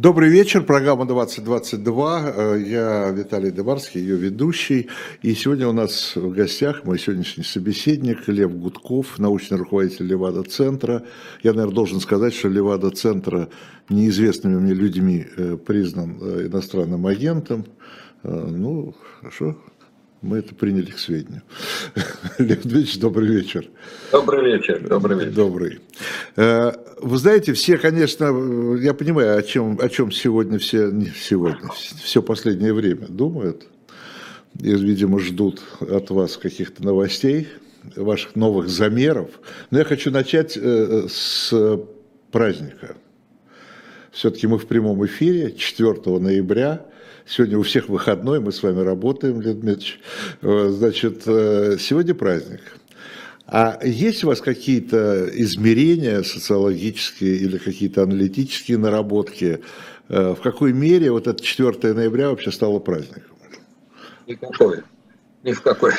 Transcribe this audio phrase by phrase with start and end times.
[0.00, 2.32] Добрый вечер, программа 2022.
[2.34, 4.88] Э, я Виталий Дебарский, ее ведущий.
[5.20, 11.02] И сегодня у нас в гостях мой сегодняшний собеседник Лев Гудков, научный руководитель Левада-центра.
[11.42, 13.50] Я, наверное, должен сказать, что Левада-центра
[13.90, 17.66] неизвестными мне людьми э, признан э, иностранным агентом.
[18.22, 19.58] Ну, хорошо,
[20.22, 21.42] мы это приняли к сведению.
[22.38, 23.66] Лев Дмитриевич, добрый вечер.
[24.12, 25.32] Добрый вечер, добрый вечер.
[25.32, 25.80] Добрый.
[26.36, 28.24] Э, вы знаете, все, конечно,
[28.78, 31.70] я понимаю, о чем, о чем сегодня все, не сегодня,
[32.02, 33.66] все последнее время думают.
[34.60, 37.48] И, видимо, ждут от вас каких-то новостей,
[37.96, 39.30] ваших новых замеров.
[39.70, 41.54] Но я хочу начать э, с
[42.30, 42.96] праздника.
[44.10, 46.84] Все-таки мы в прямом эфире 4 ноября–
[47.30, 50.00] Сегодня у всех выходной, мы с вами работаем, Леонид Дмитриевич.
[50.42, 52.60] Э, значит, э, сегодня праздник.
[53.46, 59.60] А есть у вас какие-то измерения социологические или какие-то аналитические наработки?
[60.08, 63.36] Э, в какой мере вот это 4 ноября вообще стало праздником?
[64.26, 64.80] Никакой.
[65.44, 65.92] Ни в какой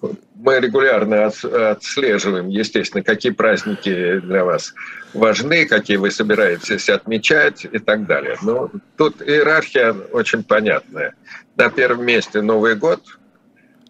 [0.42, 4.74] мы регулярно отслеживаем, естественно, какие праздники для вас
[5.14, 8.36] важны, какие вы собираетесь отмечать и так далее.
[8.42, 11.14] Но тут иерархия очень понятная.
[11.56, 13.00] На первом месте Новый год,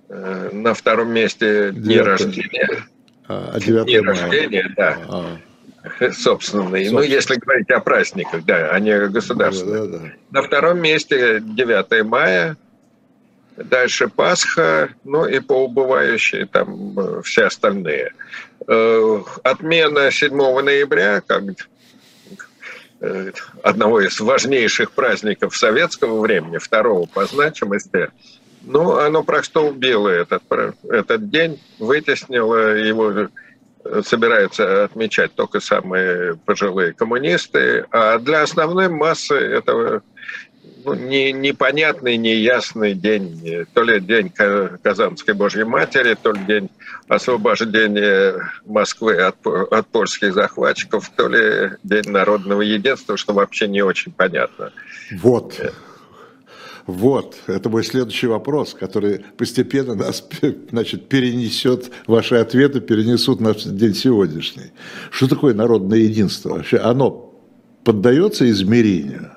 [0.08, 2.06] э, на втором месте дни 9.
[2.06, 2.68] рождения.
[3.28, 4.14] А, 9 дни мая.
[4.14, 4.98] рождения, да.
[5.08, 5.38] А.
[6.12, 6.90] Собственные.
[6.90, 9.90] Ну, если говорить о праздниках, да, а не государственных.
[9.90, 10.12] Да, да, да.
[10.30, 12.56] На втором месте 9 мая,
[13.56, 18.12] дальше Пасха, ну и по убывающей там э, все остальные.
[18.66, 21.42] Э, отмена 7 ноября, как
[23.00, 28.10] э, одного из важнейших праздников советского времени, второго по значимости,
[28.62, 30.42] ну, оно просто убило этот,
[30.88, 33.28] этот день, вытеснило его,
[34.04, 40.02] собираются отмечать только самые пожилые коммунисты, а для основной массы этого
[40.84, 43.66] ну, не, непонятный, неясный день.
[43.74, 44.30] То ли день
[44.82, 46.68] Казанской Божьей Матери, то ли день
[47.08, 48.34] освобождения
[48.66, 54.72] Москвы от, от польских захватчиков, то ли день народного единства, что вообще не очень понятно.
[55.20, 55.60] Вот.
[56.86, 60.26] Вот, это мой следующий вопрос, который постепенно нас
[60.70, 64.72] значит, перенесет, ваши ответы перенесут на день сегодняшний.
[65.12, 66.50] Что такое народное единство?
[66.54, 67.40] Вообще оно
[67.84, 69.30] поддается измерению?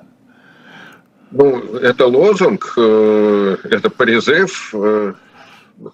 [1.30, 5.14] Ну, это лозунг, э, это призыв, э,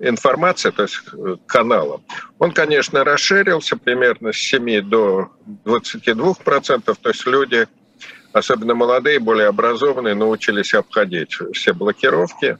[0.00, 2.02] информации, то есть э, каналам,
[2.38, 5.30] он, конечно, расширился примерно с 7 до
[5.64, 7.66] 22 процентов, то есть люди,
[8.32, 12.58] особенно молодые, более образованные, научились обходить все блокировки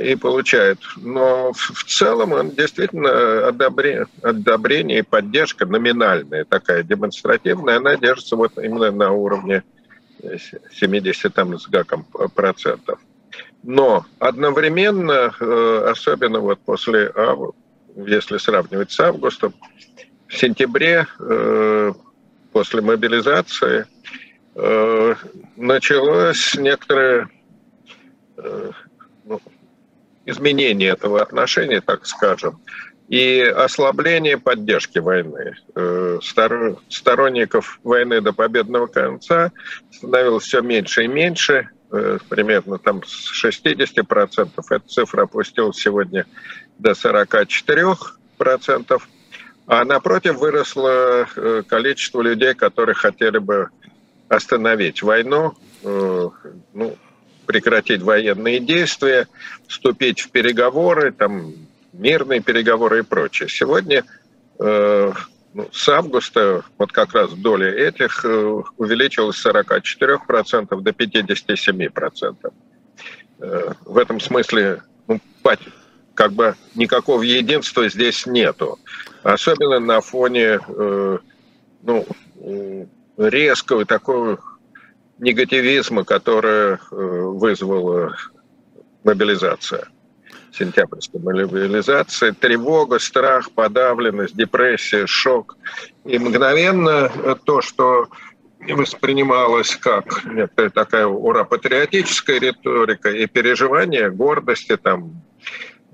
[0.00, 0.78] и получают.
[0.96, 8.56] Но в целом он действительно одобрение, одобрение и поддержка номинальная, такая демонстративная, она держится вот
[8.56, 9.64] именно на уровне
[10.72, 12.04] 70 там, с гаком
[12.34, 13.00] процентов.
[13.62, 17.12] Но одновременно, э, особенно вот после,
[17.94, 19.54] если сравнивать с августом,
[20.26, 21.92] в сентябре, э,
[22.52, 23.86] после мобилизации,
[24.54, 25.14] э,
[25.56, 27.28] началось некоторое
[29.24, 29.40] ну,
[30.26, 32.60] изменение этого отношения, так скажем,
[33.08, 35.54] и ослабление поддержки войны.
[36.88, 39.52] Сторонников войны до победного конца
[39.92, 41.68] становилось все меньше и меньше,
[42.28, 46.26] примерно там с 60%, эта цифра опустилась сегодня
[46.78, 49.02] до 44%,
[49.66, 53.68] а напротив выросло э, количество людей, которые хотели бы
[54.28, 55.54] остановить войну,
[55.84, 56.96] ну,
[57.46, 59.28] прекратить военные действия,
[59.68, 61.54] вступить в переговоры, там,
[61.92, 63.48] мирные переговоры и прочее.
[63.48, 64.04] Сегодня
[64.58, 65.12] э,
[65.72, 72.52] с августа вот как раз доля этих э, увеличилась с 44% до 57%.
[73.38, 75.20] Э, в этом смысле ну,
[76.14, 78.78] как бы никакого единства здесь нету.
[79.22, 81.18] Особенно на фоне э,
[81.82, 82.06] ну,
[83.16, 84.40] резкого такого
[85.18, 88.16] негативизма, который вызвала
[89.04, 89.88] мобилизация
[90.52, 95.56] сентябрьской мобилизации, тревога, страх, подавленность, депрессия, шок.
[96.04, 97.10] И мгновенно
[97.44, 98.08] то, что
[98.68, 105.22] воспринималось как некая такая ура-патриотическая риторика и переживание гордости, там,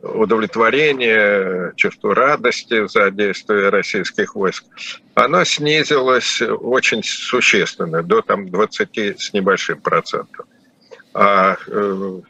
[0.03, 4.65] удовлетворение, чувство радости за действия российских войск,
[5.15, 10.47] оно снизилось очень существенно, до там, 20 с небольшим процентов.
[11.15, 12.21] А э,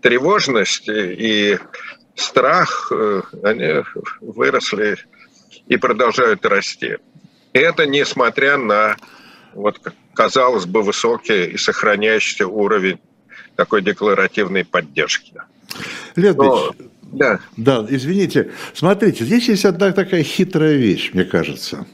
[0.00, 1.58] тревожность и
[2.14, 3.84] страх, э, они
[4.20, 4.96] выросли
[5.66, 6.96] и продолжают расти.
[7.52, 8.96] И это несмотря на,
[9.54, 9.80] вот,
[10.14, 12.98] казалось бы, высокий и сохраняющийся уровень
[13.56, 15.34] такой декларативной поддержки.
[16.16, 17.40] Леонид Но, да.
[17.56, 18.52] да, извините.
[18.74, 21.86] Смотрите, здесь есть одна такая хитрая вещь, мне кажется.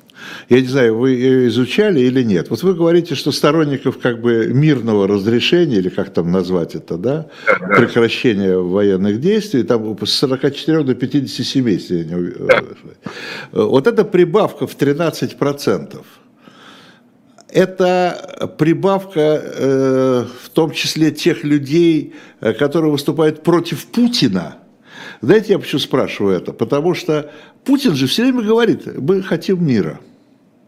[0.49, 2.51] Я не знаю, вы ее изучали или нет.
[2.51, 7.27] Вот вы говорите, что сторонников как бы мирного разрешения, или как там назвать это, да,
[7.47, 12.63] да, прекращения военных действий, там с 44 до 57, если я не да.
[13.53, 16.07] Вот эта прибавка в 13 процентов,
[17.49, 24.57] это прибавка э, в том числе тех людей, э, которые выступают против Путина.
[25.21, 26.53] Знаете, я почему спрашиваю это?
[26.53, 27.31] Потому что
[27.65, 30.01] Путин же все время говорит, мы хотим мира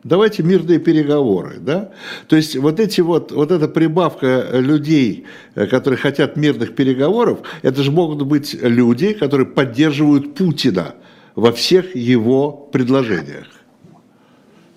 [0.07, 1.91] давайте мирные переговоры, да?
[2.29, 7.83] То есть вот эти вот, вот эта прибавка людей, э, которые хотят мирных переговоров, это
[7.83, 10.95] же могут быть люди, которые поддерживают Путина
[11.35, 13.47] во всех его предложениях.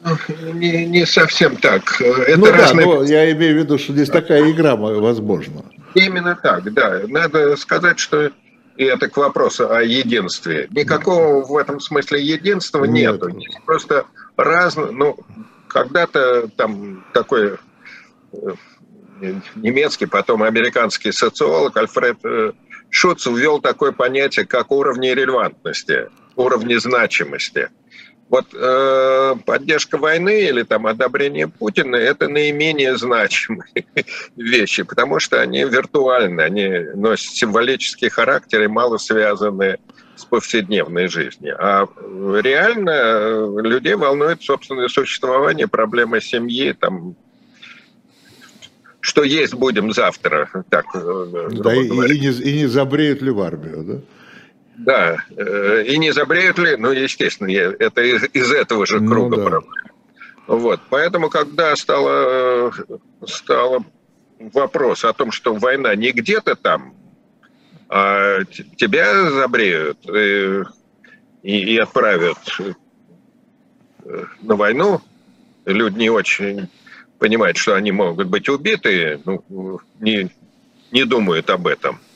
[0.03, 0.17] Ну,
[0.53, 2.01] не, не совсем так.
[2.01, 2.85] Это ну разные...
[2.85, 5.65] да, но я имею в виду, что здесь такая игра возможна.
[5.93, 7.01] Именно так, да.
[7.07, 8.31] Надо сказать, что
[8.79, 10.69] и это к вопросу о единстве.
[10.71, 13.21] Никакого в этом смысле единства Нет.
[13.21, 13.37] нету.
[13.65, 14.05] Просто
[14.43, 15.17] разные, ну,
[15.67, 17.57] когда-то там такой
[18.33, 18.53] э,
[19.55, 22.51] немецкий, потом американский социолог Альфред э,
[22.89, 27.69] Шуц ввел такое понятие, как уровни релевантности, уровни значимости.
[28.29, 33.85] Вот э, поддержка войны или там одобрение Путина– это наименее значимые
[34.35, 41.55] вещи, потому что они виртуальны, они носят символический характер и мало связаны с повседневной жизнью.
[41.59, 41.87] А
[42.41, 47.15] реально э, людей волнует собственное существование, проблемы семьи, там,
[48.99, 50.49] что есть будем завтра.
[50.69, 53.99] Так, э, да, и, и, не, и не забреют ли в армию, да?
[54.77, 59.35] Да, э, и не забреют ли, ну, естественно, это из, из этого же ну круга
[59.35, 59.49] ну, да.
[59.49, 59.73] проблем.
[60.47, 62.73] Вот, поэтому, когда стало,
[63.25, 63.83] стало
[64.39, 66.93] вопрос о том, что война не где-то там,
[67.89, 68.43] а
[68.77, 70.63] тебя забреют и,
[71.43, 75.01] и, и отправят э, на войну,
[75.65, 76.69] люди не очень
[77.17, 80.29] понимают, что они могут быть убиты, ну, не,
[80.91, 81.99] не думают об этом–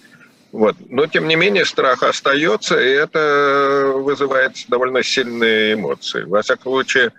[0.53, 0.75] вот.
[0.87, 6.21] Но, тем не менее, страх остается, и это вызывает довольно сильные эмоции.
[6.25, 7.11] Во всяком случае,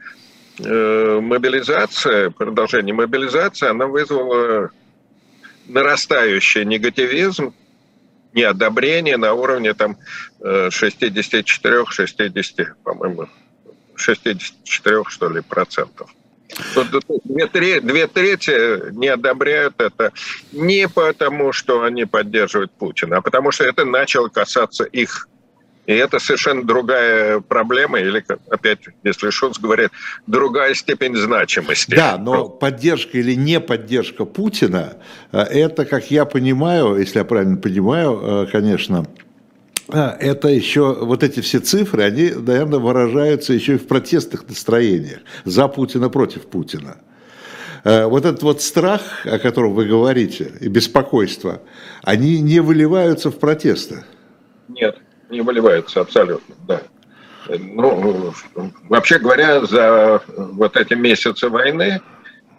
[0.60, 4.70] э, мобилизация, продолжение мобилизации, она вызвала
[5.66, 7.52] нарастающий негативизм,
[8.34, 9.96] неодобрение на уровне там
[10.40, 13.28] 64-60, э, по-моему,
[13.96, 16.10] 64, что ли, процентов.
[17.24, 20.12] Две трети, две трети не одобряют это
[20.52, 25.28] не потому, что они поддерживают Путина, а потому что это начало касаться их.
[25.86, 29.90] И это совершенно другая проблема, или, опять, если Шуц говорит,
[30.26, 31.94] другая степень значимости.
[31.94, 34.94] Да, но поддержка или не поддержка Путина,
[35.32, 39.06] э, это, как я понимаю, если я правильно понимаю, э, конечно,
[39.88, 45.20] а, это еще, вот эти все цифры, они, наверное, выражаются еще и в протестных настроениях
[45.44, 46.96] за Путина против Путина.
[47.84, 51.60] Э, вот этот вот страх, о котором вы говорите, и беспокойство,
[52.02, 54.04] они не выливаются в протесты?
[54.68, 54.96] Нет,
[55.30, 56.82] не выливаются абсолютно, да.
[57.48, 58.32] Ну,
[58.88, 62.00] вообще говоря, за вот эти месяцы войны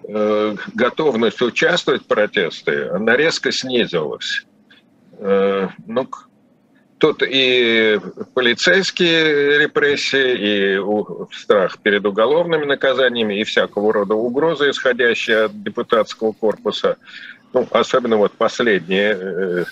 [0.07, 4.45] э, готовность участвовать в протесте, она резко снизилась.
[5.17, 6.07] Э, ну,
[6.99, 7.99] тут и
[8.33, 16.97] полицейские репрессии, и страх перед уголовными наказаниями, и всякого рода угрозы, исходящие от депутатского корпуса.
[17.53, 19.65] Ну, особенно вот последний э,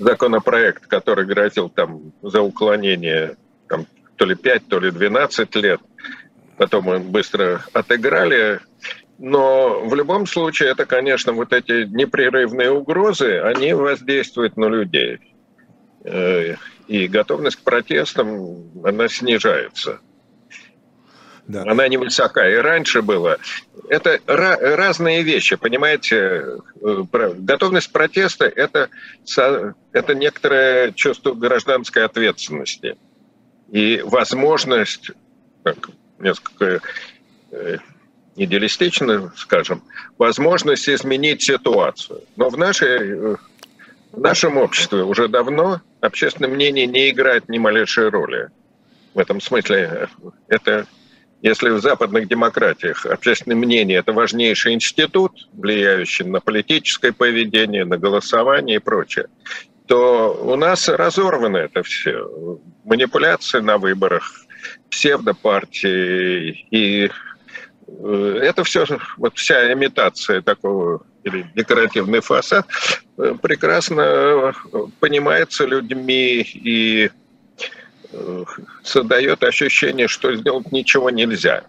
[0.00, 3.36] законопроект, который грозил там за уклонение
[3.68, 5.80] там, то ли 5, то ли 12 лет.
[6.56, 8.60] Потом мы быстро отыграли.
[9.18, 15.20] Но в любом случае это, конечно, вот эти непрерывные угрозы, они воздействуют на людей.
[16.04, 16.56] Э,
[16.88, 20.00] и готовность к протестам, она снижается.
[21.46, 21.62] Да.
[21.62, 22.48] Она невысока.
[22.48, 23.38] И раньше было.
[23.88, 26.58] Это разные вещи, понимаете.
[26.82, 27.04] Э,
[27.38, 28.88] готовность протеста это,–
[29.92, 32.96] это некоторое чувство гражданской ответственности
[33.70, 35.10] и возможность,
[35.62, 36.80] так, несколько
[37.52, 37.78] э,
[38.36, 39.82] идеалистично, скажем,
[40.18, 42.22] возможность изменить ситуацию.
[42.36, 43.36] Но в, нашей, э,
[44.12, 48.50] в нашем обществе уже давно общественное мнение не играет ни малейшей роли.
[49.14, 50.08] В этом смысле
[50.48, 50.86] это,
[51.42, 58.76] если в западных демократиях общественное мнение– это важнейший институт, влияющий на политическое поведение, на голосование
[58.76, 59.26] и прочее,
[59.86, 62.58] то у нас разорвано это все.
[62.84, 64.22] Манипуляции на выборах,
[64.90, 67.10] псевдопартии и
[67.88, 72.66] э, это все, вот вся имитация такого или декоративный фасад
[73.18, 74.52] э, прекрасно
[75.00, 77.10] понимается людьми и э,
[78.82, 81.64] создает ощущение, что сделать ничего нельзя.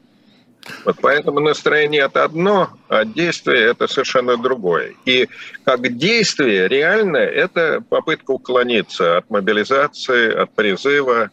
[0.86, 4.94] Вот поэтому настроение это одно, а действие это совершенно другое.
[5.06, 5.28] И
[5.66, 11.32] как действие реально это попытка уклониться от мобилизации, от призыва,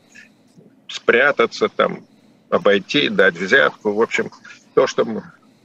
[0.89, 2.07] спрятаться там,
[2.49, 3.93] обойти, дать взятку.
[3.93, 4.31] В общем,
[4.75, 5.23] то, что мы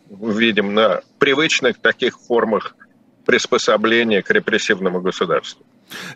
[0.10, 2.76] видим на привычных таких формах
[3.26, 5.66] приспособления к репрессивному государству.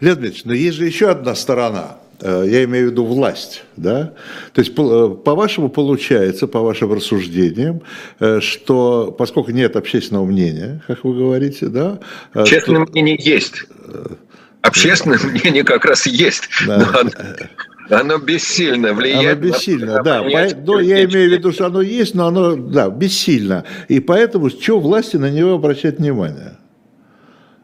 [0.02, 4.14] Леонид Ильич, но есть же еще одна сторона– Э, я имею в виду власть, да?
[4.54, 7.82] То есть, э, по-вашему, получается, по вашим рассуждениям,
[8.20, 12.00] э, что поскольку нет общественного мнения, как вы говорите, да?
[12.34, 12.92] Общественное что...
[12.92, 13.66] мнение есть.
[14.62, 16.50] Общественное мнение как раз есть.
[16.66, 16.78] Да.
[16.78, 17.12] Но оно,
[17.90, 19.38] оно бессильно влияет.
[19.38, 20.24] Оно бессильно, на, да.
[20.24, 23.64] По, но я имею в виду, что оно есть, но оно, да, бессильно.
[23.88, 26.58] И поэтому, что власти на него обращать внимание?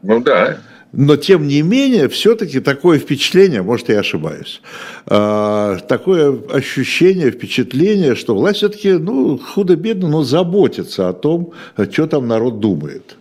[0.04, 0.60] Ну да.
[0.96, 4.62] Но, тем не менее, все-таки такое впечатление, может, я ошибаюсь,
[5.08, 11.54] а, такое ощущение, впечатление, что власть все-таки, ну, худо-бедно, но заботится о том,
[11.92, 13.18] что там народ думает.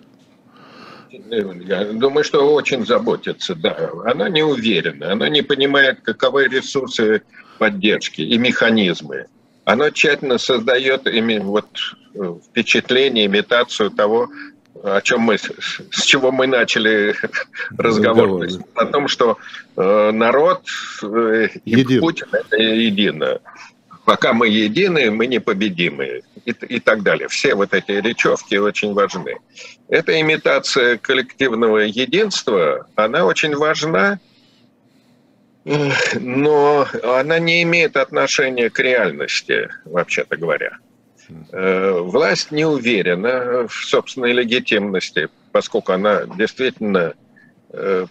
[1.31, 3.91] Я думаю, что очень заботится, да.
[4.05, 7.23] Она не уверена, она не понимает, каковы ресурсы
[7.59, 9.27] поддержки и механизмы.
[9.65, 11.69] Она тщательно создает ими вот
[12.15, 14.29] э, впечатление, имитацию того,
[14.83, 17.15] о чем мы, с чего мы начали
[17.79, 18.69] разговор, разговор.
[18.75, 19.39] о том, что
[19.77, 20.63] э, народ
[21.03, 22.01] э, и Един.
[22.01, 23.41] Путин это едино.
[24.05, 27.29] Пока мы едины, мы непобедимы и, и так далее.
[27.29, 29.37] Все вот эти речевки очень важны.
[29.89, 34.19] Эта имитация коллективного единства, она очень важна,
[36.15, 40.79] но она не имеет отношения к реальности, вообще-то говоря.
[41.53, 47.15] Э, власть не уверена в собственной легитимности, поскольку она действительно
[47.71, 48.07] э,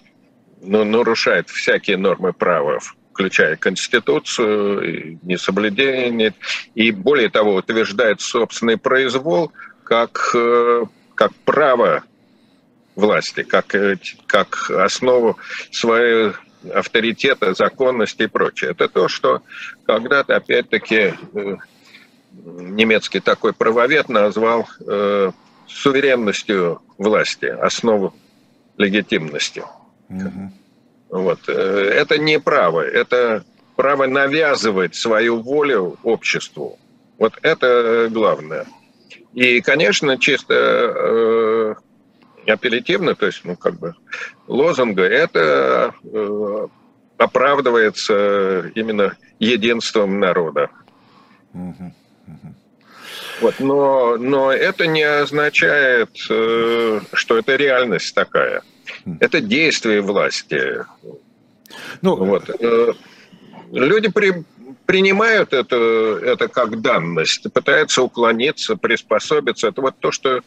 [0.61, 2.79] ну, нарушает всякие нормы права,
[3.13, 6.33] включая Конституцию, несоблюдение,
[6.75, 9.51] и более того, утверждает собственный произвол
[9.83, 12.03] как, э, как право
[12.95, 13.75] власти, как,
[14.27, 15.37] как основу
[15.71, 16.33] своей
[16.73, 18.71] авторитета, законности и прочее.
[18.71, 19.41] Это то, что
[19.85, 21.13] когда-то, опять-таки,
[22.33, 25.31] немецкий такой правовед назвал э,
[25.67, 28.13] суверенностью власти, основу
[28.77, 29.63] легитимности.
[30.09, 30.51] Угу.
[31.09, 31.39] Вот.
[31.47, 33.43] Э, это не право, это
[33.75, 36.77] право навязывать свою волю обществу.
[37.17, 38.65] Вот это главное.
[39.33, 41.75] И, конечно, чисто э,
[42.47, 43.95] апеллятивно, то есть, ну, как бы,
[44.47, 46.67] лозунга, это э,
[47.17, 50.69] оправдывается именно единством народа.
[51.53, 51.93] Угу.
[53.41, 58.61] Вот, но, но это не означает, э, что это реальность такая.
[59.19, 60.85] Это действие власти.
[62.01, 62.49] Ну, вот.
[62.49, 62.93] Э,
[63.71, 64.43] люди при,
[64.85, 69.69] принимают это, это как данность, пытаются уклониться, приспособиться.
[69.69, 70.41] Это вот то, что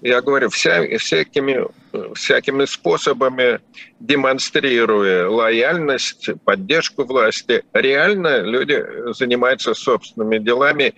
[0.00, 1.66] я говорю, вся, всякими,
[2.14, 3.60] всякими способами
[3.98, 10.94] демонстрируя лояльность, поддержку власти, реально люди занимаются собственными делами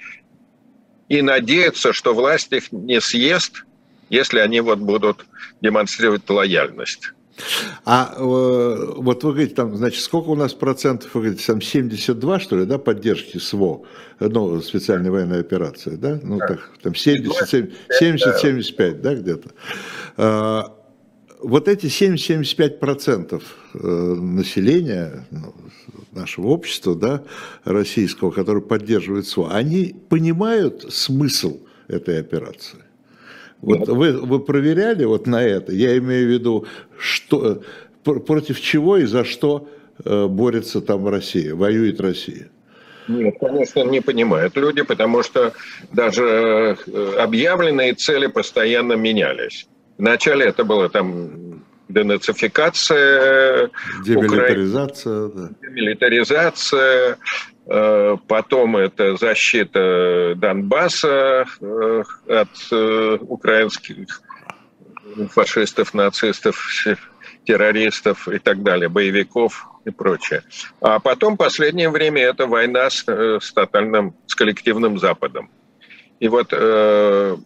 [1.10, 3.64] и надеются, что власть их не съест,
[4.08, 5.26] если они вот будут
[5.60, 7.12] демонстрировать лояльность.
[7.84, 12.40] А э, вот вы говорите, там, значит, сколько у нас процентов, вы говорите, там 72,
[12.40, 13.82] что ли, да, поддержки СВО,
[14.20, 16.20] ну, специальной военной операции, да?
[16.22, 16.48] Ну, да.
[16.48, 19.50] так, там 70-75, да, где-то.
[21.42, 23.42] Вот эти 70-75 процентов
[23.74, 25.54] э, населения ну,
[26.12, 27.22] нашего общества, да,
[27.64, 32.78] российского, которое поддерживает СВО, они понимают смысл этой операции?
[33.60, 35.72] Вот вы, вы проверяли вот на это?
[35.72, 36.66] Я имею в виду,
[36.98, 37.62] что,
[38.02, 39.68] против чего и за что
[40.04, 42.48] э, борется там Россия, воюет Россия?
[43.08, 45.52] Нет, конечно, не понимают люди, потому что
[45.92, 49.66] даже э, объявленные цели постоянно менялись.
[50.00, 53.70] Вначале это было там денацификация,
[54.04, 55.36] демилитаризация, Укра...
[55.36, 55.48] да.
[55.62, 57.18] демилитаризация,
[57.72, 64.22] Э, потом это защита Донбасса э, от э, украинских
[65.30, 66.56] фашистов, нацистов,
[67.44, 70.42] террористов и так далее, боевиков и прочее.
[70.80, 75.48] А потом последнее время это война с, с тотальным, с коллективным Западом.
[76.18, 77.36] И вот э,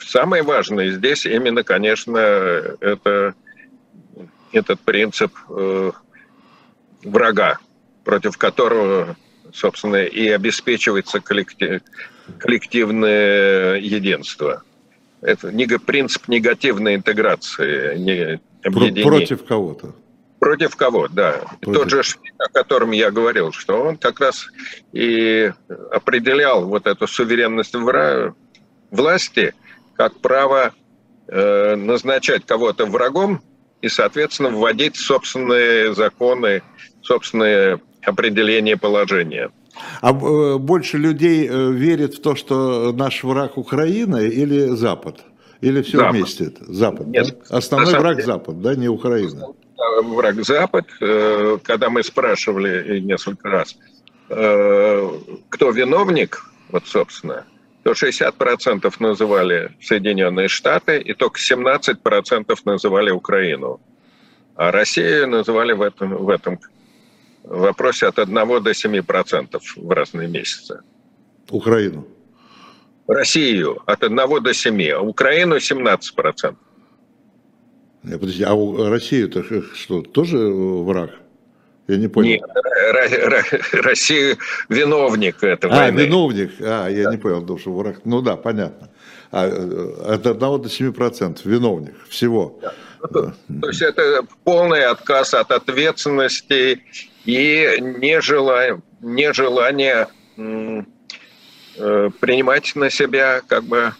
[0.00, 3.34] самое важное здесь именно, конечно, это
[4.52, 5.92] этот принцип э,
[7.02, 7.58] врага,
[8.04, 9.16] против которого,
[9.52, 11.82] собственно, и обеспечивается коллектив,
[12.38, 14.62] коллективное единство.
[15.20, 19.02] Это принцип негативной интеграции, не объединения.
[19.02, 19.94] Против кого-то.
[20.38, 21.40] Против кого, да.
[21.60, 21.80] Против.
[21.80, 24.46] Тот же Шмидт, о котором я говорил, что он как раз
[24.92, 25.50] и
[25.90, 27.74] определял вот эту суверенность
[28.90, 29.54] власти
[29.94, 30.72] как право
[31.28, 33.40] э, назначать кого-то врагом
[33.80, 36.62] и, соответственно, вводить собственные законы,
[37.02, 39.50] собственные определение положения.
[40.00, 45.20] А э, больше людей э, верит в то, что наш враг Украина или Запад?
[45.60, 46.14] Или все Запад.
[46.14, 46.52] вместе?
[46.60, 47.06] Запад.
[47.06, 47.56] Нет, да?
[47.56, 49.46] Основной враг деле, Запад, да, не Украина.
[50.02, 50.86] Враг Запад.
[51.00, 53.76] Э, когда мы спрашивали несколько раз,
[54.26, 57.44] кто виновник, вот собственно,
[57.84, 63.78] то 60% называли Соединенные Штаты, и только 17% называли Украину.
[64.56, 66.58] А Россию называли в этом, в этом
[67.42, 70.80] вопросе от 1 до 7% в разные месяцы.
[71.50, 72.08] Украину?
[73.06, 76.56] Россию от 1 до 7, а Украину 17%.
[78.04, 79.44] Я, подожди, а Россию-то
[79.74, 81.10] что, тоже враг?
[81.86, 82.30] Я не понял.
[82.30, 82.42] Нет,
[83.72, 84.36] Россия
[84.68, 85.74] виновник этого.
[85.74, 86.00] А, войны.
[86.00, 86.52] виновник.
[86.60, 87.10] А, я да.
[87.10, 88.00] не понял, что враг.
[88.04, 88.88] Ну да, понятно.
[89.30, 92.58] А, э, от 1 до 7% виновник всего.
[92.62, 92.72] Да.
[93.12, 96.82] То, то есть это полный отказ от ответственности
[97.26, 103.92] и нежелание, нежелание э, принимать на себя как бы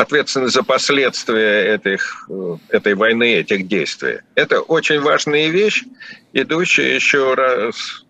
[0.00, 4.20] ответственность за последствия этих, э, этой войны, этих действий.
[4.34, 5.84] Это очень важная вещь,
[6.32, 8.04] идущая еще раз,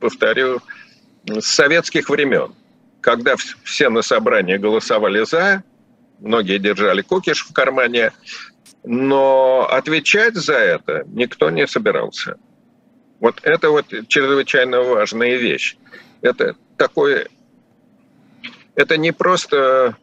[0.00, 0.60] повторю,
[1.26, 2.54] с советских времен,
[3.00, 5.62] когда все на собрании голосовали «за»,
[6.18, 8.12] многие держали кукиш в кармане,
[8.84, 12.36] но отвечать за это никто не собирался.
[13.20, 15.76] Вот это вот чрезвычайно важная вещь.
[16.22, 17.28] Это такое
[18.74, 19.96] это не просто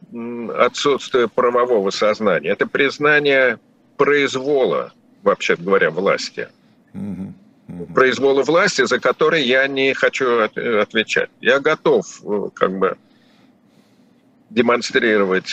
[0.55, 3.59] отсутствие правового сознания, это признание
[3.97, 6.47] произвола, вообще говоря, власти.
[7.93, 11.29] Произвола власти, за который я не хочу отвечать.
[11.41, 12.97] Я готов э, как бы
[14.49, 15.49] демонстрировать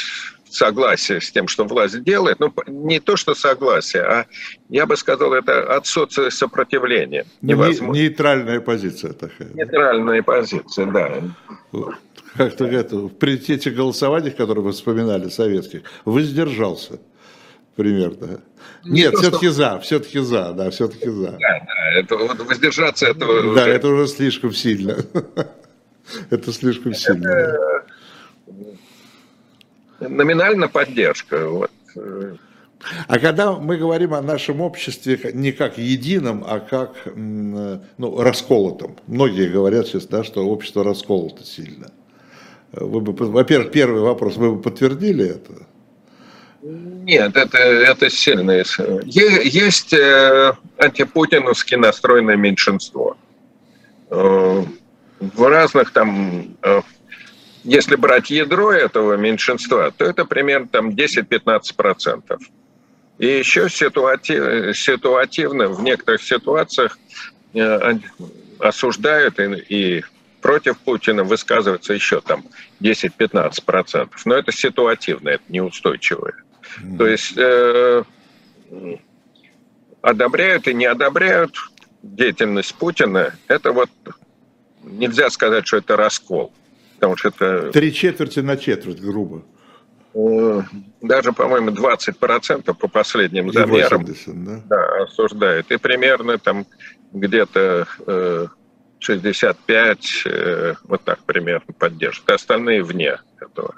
[0.54, 4.26] согласие с тем, что власть делает, ну, не то, что согласие, а,
[4.68, 7.26] я бы сказал, это отсутствие сопротивления.
[7.42, 8.00] Ну, Невозможно.
[8.00, 9.48] Нейтральная позиция такая.
[9.52, 11.22] Нейтральная позиция, да.
[12.36, 16.98] Как-то это, в приоритете голосований, которые вы вспоминали, советских, воздержался
[17.76, 18.40] примерно.
[18.84, 19.54] Не Нет, все-таки что...
[19.54, 21.32] за, все-таки за, да, все-таки за.
[21.32, 23.20] Да, да, это вот воздержаться, это...
[23.20, 23.60] Да, уже...
[23.60, 24.96] это уже слишком сильно.
[26.28, 27.82] Это слишком сильно
[30.08, 31.48] номинально поддержка.
[31.48, 31.70] Вот.
[33.06, 39.48] А когда мы говорим о нашем обществе не как едином, а как ну, расколотом, многие
[39.48, 41.90] говорят сейчас, да, что общество расколото сильно.
[42.76, 45.66] Вы бы, во-первых, первый вопрос, вы бы подтвердили это?
[46.62, 48.64] Нет, это, это сильное.
[49.04, 53.16] Есть э, антипутиновски настроенное меньшинство.
[54.10, 56.56] в разных там,
[57.64, 62.38] если брать ядро этого меньшинства, то это примерно там 10-15%.
[63.18, 66.98] И еще ситуатив, ситуативно в некоторых ситуациях
[68.58, 70.04] осуждают и, и
[70.44, 72.44] против Путина высказывается еще там
[72.82, 74.10] 10-15%.
[74.26, 76.34] Но это ситуативно, это неустойчивое.
[76.82, 76.96] Mm-hmm.
[76.98, 78.04] То есть э,
[80.02, 81.56] одобряют и не одобряют
[82.02, 83.88] деятельность Путина, это вот
[84.82, 86.52] нельзя сказать, что это раскол.
[86.96, 87.70] Потому что это...
[87.72, 89.44] Три четверти на четверть, грубо.
[90.12, 90.60] Э,
[91.00, 94.62] даже, по-моему, 20% по последним замерам 80, да?
[94.68, 95.70] Да, осуждают.
[95.70, 96.66] И примерно там
[97.14, 98.46] где-то э,
[99.04, 102.30] 65, э, вот так примерно поддерживают.
[102.30, 103.74] Остальные вне этого.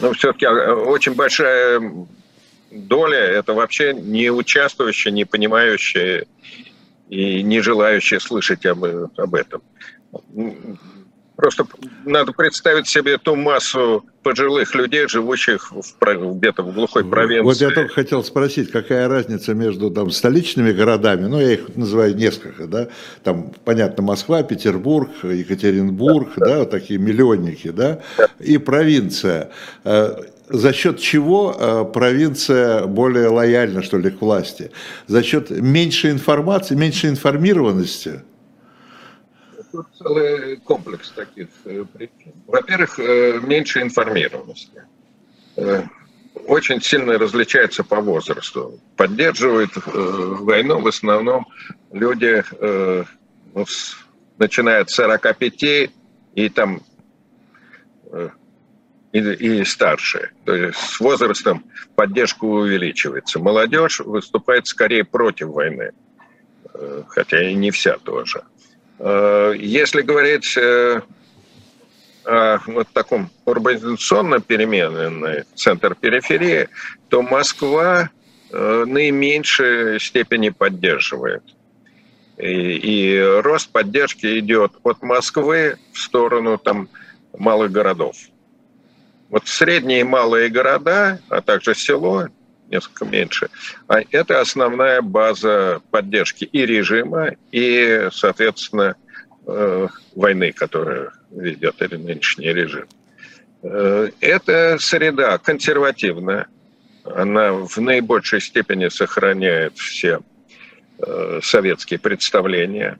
[0.00, 1.80] Но все-таки а, очень большая
[2.70, 6.26] доля это вообще не участвующие, не понимающие
[7.08, 9.62] и не желающие слышать об, об этом.
[11.40, 11.64] Просто
[12.04, 17.44] надо представить себе ту массу пожилых людей, живущих в, где-то в глухой провинции.
[17.44, 22.14] Вот я только хотел спросить, какая разница между там, столичными городами, ну, я их называю
[22.14, 22.88] несколько, да,
[23.24, 28.00] там, понятно, Москва, Петербург, Екатеринбург, да, да вот такие миллионники, да,
[28.38, 29.50] и провинция.
[29.84, 30.16] Э,
[30.50, 34.72] за счет чего э, провинция более лояльна, что ли, к власти?
[35.06, 38.20] За счет меньшей информации, меньшей информированности–
[39.70, 42.32] тут целый комплекс таких э, причин.
[42.46, 44.84] Во-первых, э, меньше информированности.
[45.56, 45.82] Э,
[46.46, 48.80] очень сильно различается по возрасту.
[48.96, 51.46] Поддерживают войну в основном
[51.92, 52.44] люди,
[53.52, 53.66] ну,
[54.38, 56.82] начиная от 45 и там
[59.12, 60.30] и, и старше.
[60.44, 61.64] То есть с возрастом
[61.96, 63.40] поддержка увеличивается.
[63.40, 65.90] Молодежь выступает скорее против войны,
[67.08, 68.44] хотя и не вся тоже.
[69.02, 71.00] Э, если говорить э,
[72.24, 76.68] о вот таком урбанизационно переменный центр периферии,
[77.08, 78.10] то Москва
[78.50, 81.42] э, наименьшей степени поддерживает.
[82.36, 86.90] И, и рост поддержки идет от Москвы в сторону там,
[87.38, 88.16] малых городов.
[89.30, 92.28] Вот средние и малые города, а также село,
[92.70, 93.48] несколько меньше.
[93.88, 98.96] А это основная база поддержки и режима, и, соответственно,
[99.46, 102.86] э, войны, которую ведет или нынешний режим.
[103.62, 106.46] Э, эта среда консервативная,
[107.04, 110.20] она в наибольшей степени сохраняет все
[110.98, 112.98] э, советские представления.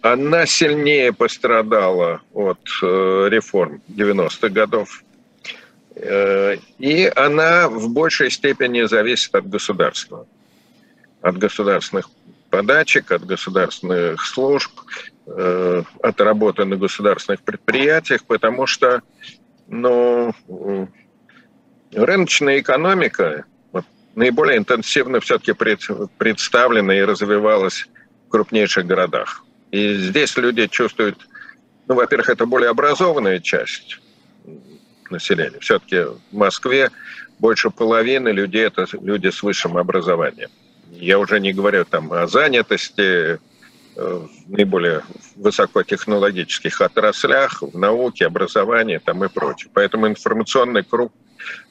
[0.00, 5.04] Она сильнее пострадала от реформ 90-х годов
[5.96, 10.26] и она в большей степени зависит от государства,
[11.22, 12.10] от государственных
[12.50, 14.70] подачек, от государственных служб,
[15.26, 19.02] э, от работы на государственных предприятиях, потому что
[19.68, 20.34] ну,
[21.92, 25.54] рыночная экономика вот, наиболее интенсивно все-таки
[26.18, 27.88] представлена и развивалась
[28.26, 29.44] в крупнейших городах.
[29.70, 31.26] И здесь люди чувствуют,
[31.88, 33.98] ну, во-первых, это более образованная часть
[35.10, 35.58] населения.
[35.60, 36.90] Все-таки в Москве
[37.38, 40.50] больше половины людей– это люди с высшим образованием.
[40.90, 43.38] Я уже не говорю там о занятости, э,
[43.96, 45.02] в наиболее
[45.36, 49.70] высокотехнологических отраслях, в науке, образовании там и прочее.
[49.74, 51.12] Поэтому информационный круг,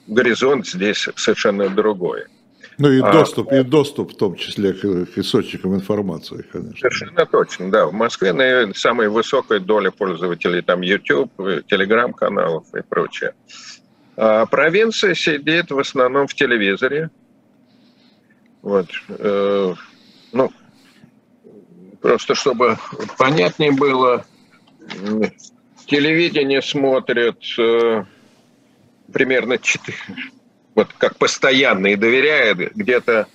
[0.08, 2.26] горизонт здесь совершенно другой.
[2.78, 6.78] Ну и а, доступ, а, и доступ в том числе к, к источникам информации, конечно.
[6.78, 7.86] Совершенно точно, да.
[7.86, 11.32] В Москве наверное, самая высокая доля пользователей там YouTube,
[11.68, 13.34] телеграм-каналов и прочее.
[14.18, 17.10] А провинция сидит в основном в телевизоре.
[18.62, 18.88] Вот.
[19.10, 19.74] Э,
[20.32, 20.52] ну,
[22.02, 22.78] просто чтобы
[23.18, 24.26] понятнее было,
[25.86, 28.04] телевидение смотрят э,
[29.12, 29.98] примерно 4,
[30.76, 33.28] вот как постоянно и доверяет где-то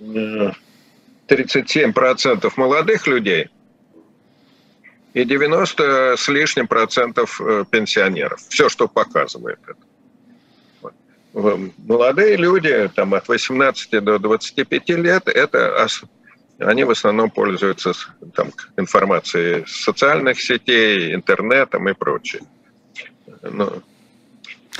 [0.00, 3.48] 37% молодых людей
[5.14, 8.40] и 90 с лишним процентов э, пенсионеров.
[8.48, 9.78] Все, что показывает это.
[11.78, 15.88] Молодые люди, там от 18 до 25 лет, это
[16.58, 17.92] они в основном пользуются
[18.34, 22.42] там, информацией социальных сетей, интернетом и прочее.
[23.42, 23.82] Но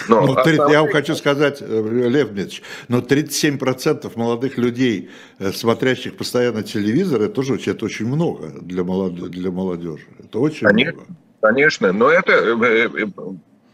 [0.09, 0.73] но ну, 30, основные...
[0.73, 7.23] Я вам хочу сказать, э, Лев Дмитриевич, но 37% молодых людей, э, смотрящих постоянно телевизор,
[7.23, 9.15] это тоже это очень много для, молод...
[9.15, 10.07] для молодежи.
[10.19, 11.15] Это очень конечно, много.
[11.41, 12.89] Конечно, но это э,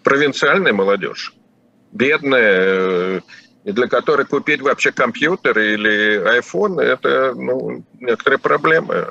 [0.03, 1.35] провинциальная молодежь,
[1.93, 3.23] бедная,
[3.65, 9.11] для которой купить вообще компьютер или iPhone, это ну, некоторые проблемы.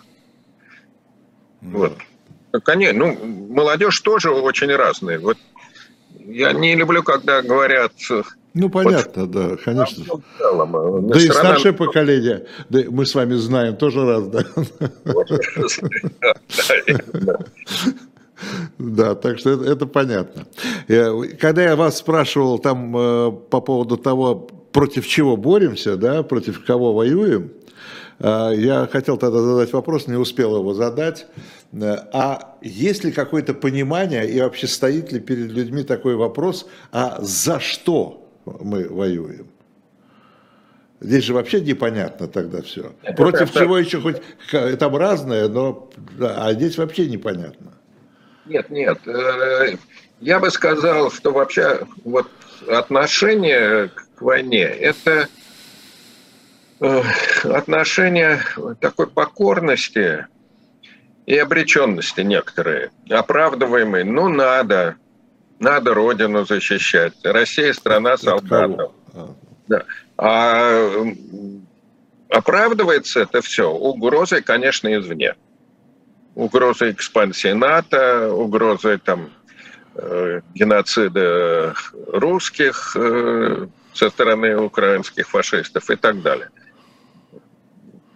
[1.62, 1.98] Вот.
[2.64, 3.18] Конечно, ну,
[3.54, 5.20] молодежь тоже очень разная.
[5.20, 5.38] Вот
[6.20, 7.92] я не люблю, когда говорят...
[8.54, 10.06] Ну, понятно, вот, да, конечно.
[10.38, 14.46] Целом, э, да и старшее поколение, да, мы с вами знаем, тоже раз, да.
[18.78, 20.46] Да, так что это, это понятно.
[21.40, 24.36] Когда я вас спрашивал там э, по поводу того,
[24.72, 27.52] против чего боремся, да, против кого воюем,
[28.20, 31.28] э, я хотел тогда задать вопрос, не успел его задать.
[31.82, 37.60] А есть ли какое-то понимание и вообще стоит ли перед людьми такой вопрос, а за
[37.60, 39.48] что мы воюем?
[41.00, 42.94] Здесь же вообще непонятно тогда все.
[43.02, 44.22] Это Против это, чего еще хоть
[44.80, 45.90] там разное, но
[46.22, 47.74] а здесь вообще непонятно.
[48.46, 49.00] Нет, нет.
[49.08, 49.76] Э,
[50.22, 52.28] я бы сказал, что вообще вот
[52.70, 55.28] отношение к войне это
[56.80, 57.02] э,
[57.44, 58.42] отношение
[58.80, 60.28] такой покорности
[61.26, 64.04] и обреченности некоторые, оправдываемые.
[64.04, 64.96] Ну, надо,
[65.60, 67.14] надо родину защищать.
[67.24, 68.92] Россия страна солдатов.
[69.14, 69.36] А.
[69.68, 69.84] Да.
[70.18, 70.90] А
[72.30, 75.36] оправдывается это все угрозой, конечно, извне.
[76.36, 79.30] Угрозой экспансии НАТО, угрозой там
[79.96, 81.76] э, геноцида
[82.08, 86.50] русских э, со стороны украинских фашистов и так далее.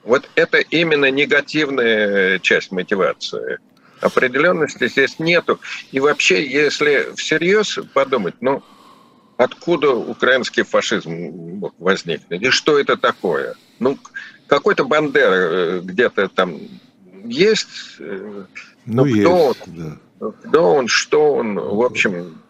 [0.07, 3.59] Вот это именно негативная часть мотивации.
[3.99, 5.59] Определенности здесь нету.
[5.91, 8.63] И вообще, если всерьез подумать, ну,
[9.35, 12.41] откуда украинский фашизм возникнет?
[12.41, 13.55] И что это такое?
[13.79, 13.99] Ну,
[14.47, 16.57] какой-то Бандера э, где-то там
[17.25, 17.67] есть.
[17.99, 18.45] Э,
[18.85, 20.31] ну, кто, есть, он, да.
[20.47, 22.41] кто он, что он, в общем,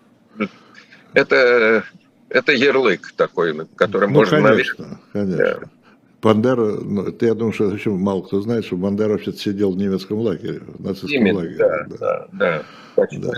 [1.13, 1.83] это,
[2.29, 5.01] это ярлык такой, который ну, можно конечно, навесить.
[5.11, 5.71] Конечно.
[6.27, 9.77] Бандера, ну, это, я думаю, что еще мало кто знает, что Бандера вообще сидел в
[9.77, 11.55] немецком лагере, в нацистском Именно, лагере.
[11.57, 12.27] Да, да, да.
[12.33, 12.63] да.
[12.97, 13.31] Да.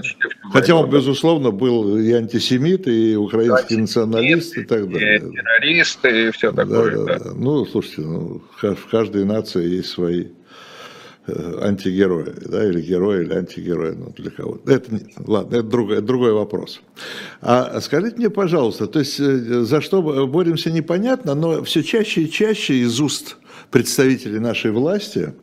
[0.53, 5.17] Хотя он, безусловно, был и антисемит, и украинский антисемит, националист, и так далее.
[5.17, 6.95] И террорист, и все такое.
[6.95, 7.31] Да, да, да.
[7.35, 10.27] Ну, слушайте, ну, в каждой нации есть свои
[11.31, 16.33] Э, антигерои, да, или герои, или антигерои, ну, для кого Это ладно, это другой, другой
[16.33, 16.81] вопрос.
[17.41, 22.31] А скажите мне, пожалуйста, то есть э, за что боремся, непонятно, но все чаще и
[22.31, 23.37] чаще из уст
[23.69, 25.33] представителей нашей власти,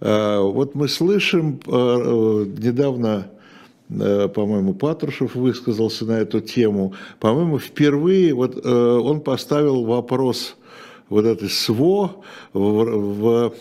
[0.00, 3.26] э, вот мы слышим недавно,
[3.88, 10.56] по-моему, Патрушев высказался на эту тему, по-моему, впервые вот он поставил вопрос
[11.08, 12.16] вот этой СВО
[12.52, 13.54] в, в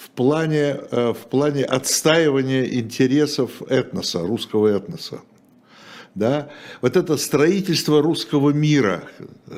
[0.00, 5.20] в плане, э, в плане отстаивания интересов этноса, русского этноса.
[6.14, 6.48] Да?
[6.80, 9.04] Вот это строительство русского мира,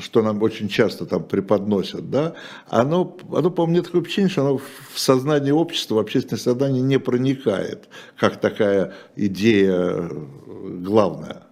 [0.01, 2.35] что нам очень часто там преподносят, да,
[2.69, 6.99] оно, оно по мне такое впечатление, что оно в сознание общества, в общественное сознание не
[6.99, 10.11] проникает, как такая идея
[10.47, 11.45] главная.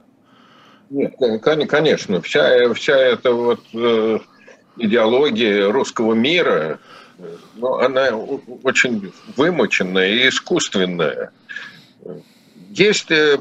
[0.90, 4.18] Нет, конечно, вся, вся эта вот э,
[4.76, 6.78] идеология русского мира,
[7.56, 8.10] но она
[8.62, 11.30] очень вымученная и искусственная.
[12.70, 13.38] Есть э,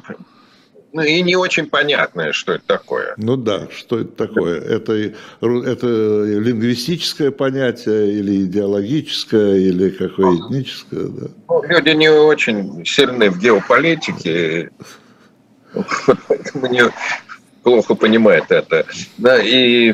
[0.92, 3.14] ну, и не очень понятное, что это такое.
[3.18, 4.60] Ну да, что это такое?
[4.60, 11.08] Это, это лингвистическое понятие или идеологическое, или какое этническое?
[11.08, 11.28] Да?
[11.48, 14.72] Ну, люди не очень сильны в геополитике,
[16.28, 16.84] поэтому не
[17.64, 18.86] плохо понимают это.
[19.18, 19.94] Да, и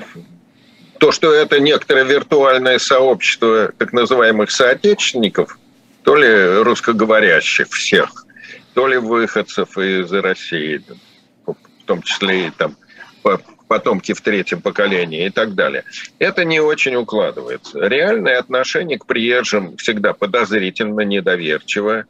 [1.06, 5.60] то, что это некоторое виртуальное сообщество так называемых соотечественников,
[6.02, 8.26] то ли русскоговорящих всех,
[8.74, 10.82] то ли выходцев из России,
[11.46, 12.76] в том числе и там
[13.68, 15.84] потомки в третьем поколении и так далее.
[16.18, 17.88] Это не очень укладывается.
[17.88, 22.06] Реальное отношение к приезжим всегда подозрительно, недоверчиво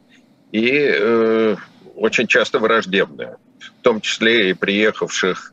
[0.52, 1.56] и э,
[1.96, 5.52] очень часто враждебное, в том числе и приехавших,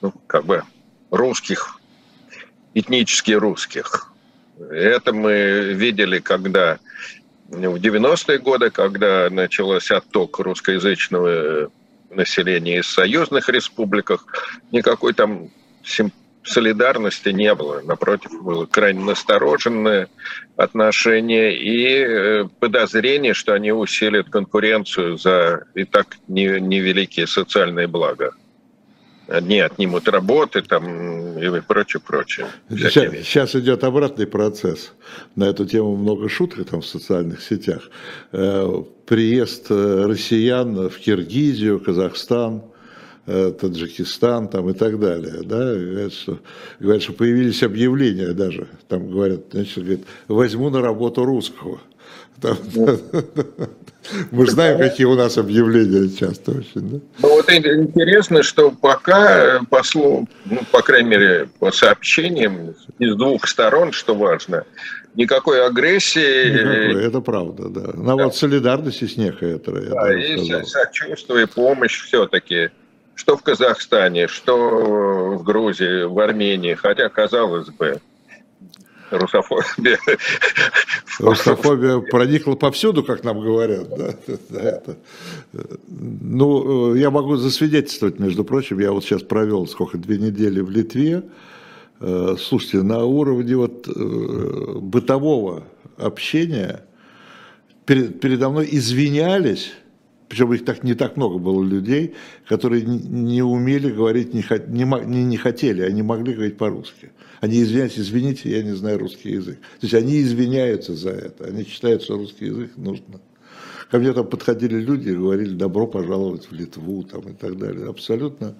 [0.00, 0.64] ну, как бы
[1.12, 1.79] русских
[2.74, 4.12] этнически русских.
[4.70, 6.78] Это мы видели, когда
[7.48, 11.70] в 90-е годы, когда начался отток русскоязычного
[12.10, 14.26] населения из союзных республиках,
[14.70, 15.50] никакой там
[16.42, 17.80] солидарности не было.
[17.82, 20.08] Напротив, было крайне настороженное
[20.56, 28.32] отношение и э, подозрение, что они усилят конкуренцию за и так невеликие социальные блага
[29.30, 32.46] одни отнимут работы там и прочее, прочее.
[32.68, 34.92] Сейчас, сейчас идет обратный процесс.
[35.36, 37.90] На эту тему много шуток там в социальных сетях.
[38.32, 42.62] Э, приезд э, россиян в Киргизию, Казахстан,
[43.26, 46.40] э, Таджикистан там и так далее, да, говорят, что,
[46.80, 51.80] говорят, что появились объявления даже, там говорят, значит, говорят, возьму на работу русского.
[52.40, 52.56] Там,
[54.30, 56.90] мы знаем, какие у нас объявления часто очень.
[56.90, 56.98] Да?
[57.18, 63.46] Ну вот интересно, что пока, по, слову, ну, по крайней мере, по сообщениям из двух
[63.46, 64.64] сторон, что важно,
[65.14, 66.50] никакой агрессии.
[66.50, 67.92] Никакой, это правда, да.
[67.94, 68.24] На да.
[68.24, 69.80] вот солидарности с Нехаэтера.
[69.82, 72.70] Да, и сочувствие, помощь все-таки.
[73.14, 78.00] Что в Казахстане, что в Грузии, в Армении, хотя, казалось бы,
[79.10, 79.98] русофобия.
[81.18, 83.88] Русофобия проникла повсюду, как нам говорят.
[83.88, 84.14] Да?
[84.58, 84.96] Это.
[85.88, 91.22] Ну, я могу засвидетельствовать, между прочим, я вот сейчас провел сколько, две недели в Литве.
[92.00, 95.64] Э, слушайте, на уровне вот э, бытового
[95.96, 96.84] общения
[97.86, 99.72] передо мной извинялись
[100.30, 102.14] причем их так не так много было людей,
[102.46, 107.10] которые не умели говорить, не, не, не хотели, они могли говорить по-русски.
[107.40, 109.58] Они извиняются, извините, я не знаю русский язык.
[109.58, 113.20] То есть они извиняются за это, они считают, что русский язык нужно.
[113.90, 117.88] Ко мне там подходили люди и говорили, добро пожаловать в Литву там, и так далее.
[117.88, 118.54] Абсолютно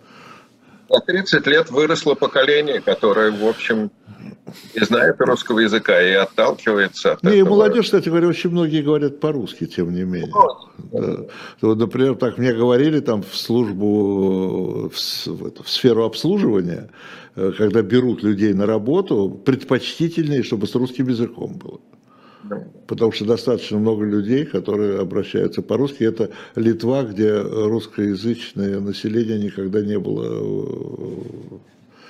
[0.91, 3.91] за 30 лет выросло поколение, которое, в общем,
[4.75, 7.41] не знает русского языка и отталкивается от не, этого.
[7.41, 10.33] И молодежь, кстати говоря, очень многие говорят по-русски, тем не менее.
[10.93, 11.27] Да.
[11.61, 16.91] Вот, например, так мне говорили там в службу, в, в, в сферу обслуживания,
[17.57, 21.81] когда берут людей на работу, предпочтительнее, чтобы с русским языком было.
[22.87, 26.05] Потому что достаточно много людей, которые обращаются по-русски.
[26.05, 31.59] Это Литва, где русскоязычное население никогда не было э,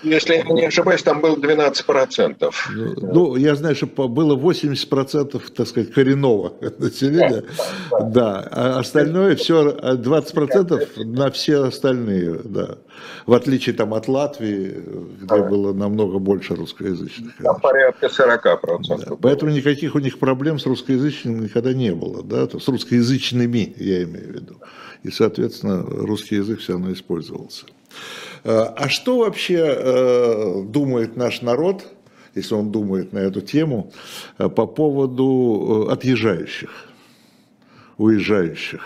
[0.02, 2.52] если я не ошибаюсь, там было 12%.
[2.74, 7.44] Ну, ну, я знаю, что было 80%, так сказать, коренного населения.
[7.90, 8.48] Да, да, да.
[8.50, 12.78] а остальное все, 20% на все остальные, да.
[13.26, 14.82] В отличие там от Латвии,
[15.18, 15.38] где да.
[15.38, 17.36] было намного больше русскоязычных.
[17.42, 18.58] Там порядка 40%.
[18.88, 19.16] Да.
[19.20, 24.28] Поэтому никаких у них проблем с русскоязычным никогда не было, да, с русскоязычными, я имею
[24.28, 24.56] в виду.
[25.02, 27.66] И, соответственно, русский язык все равно использовался.
[28.44, 31.87] Э, а что вообще э, думает наш народ,
[32.35, 33.92] если он думает на эту тему,
[34.38, 36.70] э, по поводу отъезжающих,
[37.98, 38.81] уезжающих?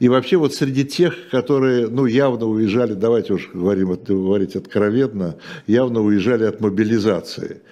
[0.00, 5.36] И вообще вот среди тех, которые, ну, явно уезжали, давайте уж говорим, говорить откровенно,
[5.68, 7.62] явно уезжали от мобилизации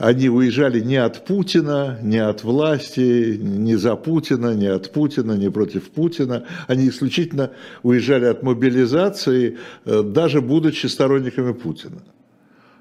[0.00, 5.50] они уезжали не от Путина, не от власти, не за Путина, не от Путина, не
[5.50, 6.46] против Путина.
[6.68, 7.50] Они исключительно
[7.82, 11.98] уезжали от мобилизации, э, даже будучи сторонниками Путина.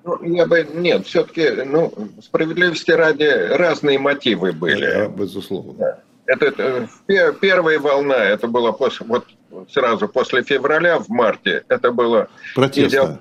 [0.05, 4.89] Ну, я бы, нет, все-таки, ну, справедливости ради, разные мотивы были.
[4.89, 5.73] Да, безусловно.
[5.73, 5.99] Да.
[6.25, 9.25] Это, это первая волна, это было после, вот
[9.69, 12.29] сразу после февраля, в марте, это было...
[12.55, 13.19] Протестно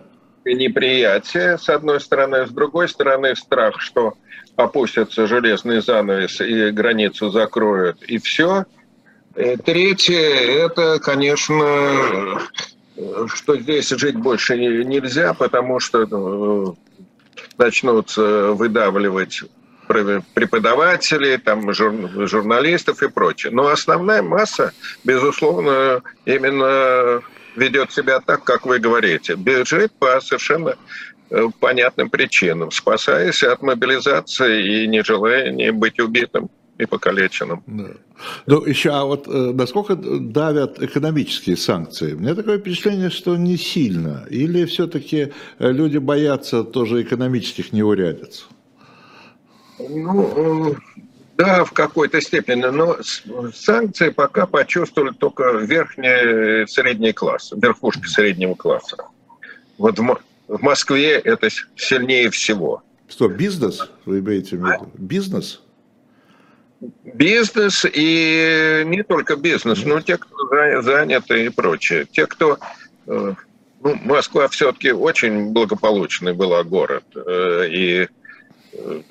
[0.55, 4.15] неприятие, с одной стороны, с другой стороны, страх, что
[4.57, 8.65] опустится железный занавес и границу закроют, и все.
[9.37, 12.41] И третье, это, конечно,
[13.33, 16.77] что здесь жить больше нельзя, потому что ну,
[17.57, 19.43] начнут выдавливать
[19.87, 23.53] преподавателей, там, журналистов и прочее.
[23.53, 24.73] Но основная масса,
[25.05, 27.23] безусловно, именно
[27.57, 29.35] ведет себя так, как вы говорите.
[29.35, 30.77] Бежит по совершенно
[31.31, 37.63] э, понятным причинам, спасаясь от мобилизации и не желая не быть убитым и покалеченным.
[37.67, 37.91] Да.
[38.47, 42.15] Ну, еще, а вот э, насколько давят экономические санкции?
[42.15, 44.27] У меня такое впечатление, что не сильно.
[44.31, 48.47] Или все-таки э, люди боятся тоже экономических неурядиц?
[49.79, 50.77] Ну,
[51.39, 52.99] да, в какой-то степени, но
[53.55, 58.97] санкции пока почувствовали только верхний средний класс, верхушка среднего класса.
[59.79, 62.83] Вот в, в Москве это сильнее всего.
[63.09, 64.91] Что, бизнес, вы имеете в виду?
[64.99, 65.63] Бизнес?
[67.05, 72.07] Бизнес и не только бизнес, но те, кто заняты и прочее.
[72.11, 72.59] Те, кто...
[73.07, 73.35] Э,
[73.81, 77.05] ну, Москва все-таки очень благополучный была город.
[77.15, 78.09] Э, и
[78.73, 79.03] э,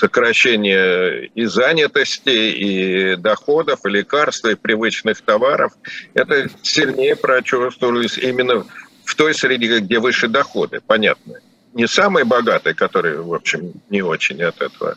[0.00, 5.72] сокращение и занятости, и доходов, и лекарств, и привычных товаров,
[6.14, 8.64] это сильнее прочувствовались именно
[9.04, 11.34] в той среде, где выше доходы, понятно.
[11.74, 14.96] Не самые богатые, которые, в общем, не очень от этого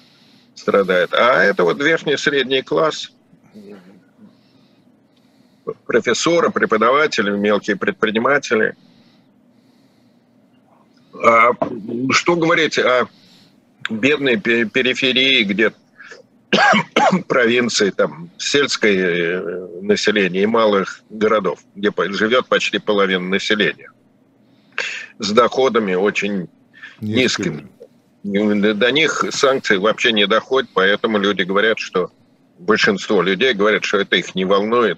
[0.56, 3.12] страдают, а это вот верхний средний класс,
[5.86, 8.76] профессоры, преподаватели, мелкие предприниматели.
[11.22, 11.52] А
[12.12, 13.08] что говорить о
[13.90, 15.74] бедной периферии, где
[17.28, 23.92] провинции, там, сельское э, население и малых городов, где живет почти половина населения,
[25.20, 26.48] с доходами очень
[27.00, 27.68] низкими.
[28.24, 28.74] низкими.
[28.74, 32.12] До них санкции вообще не доходят, поэтому люди говорят, что
[32.58, 34.98] большинство людей говорят, что это их не волнует,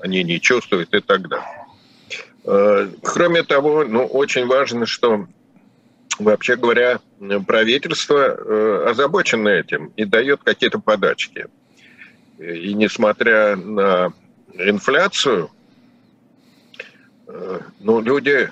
[0.00, 1.66] они не чувствуют и так далее.
[2.44, 5.26] Э, кроме того, ну, очень важно, что
[6.18, 7.00] вообще говоря,
[7.46, 11.46] правительство э, озабочено этим и дает какие-то подачки.
[12.38, 14.12] И несмотря на
[14.54, 15.50] инфляцию,
[17.28, 18.50] э, ну, люди...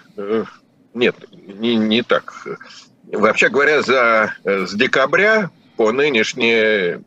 [0.94, 2.46] Нет, не, не так.
[3.11, 7.02] Вообще говоря, за, с декабря по нынешний,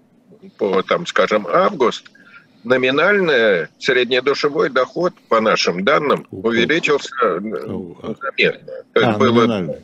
[0.57, 2.11] по, там, скажем, август,
[2.63, 8.73] номинальный среднедушевой доход, по нашим данным, увеличился заметно.
[8.93, 9.75] То есть а, было.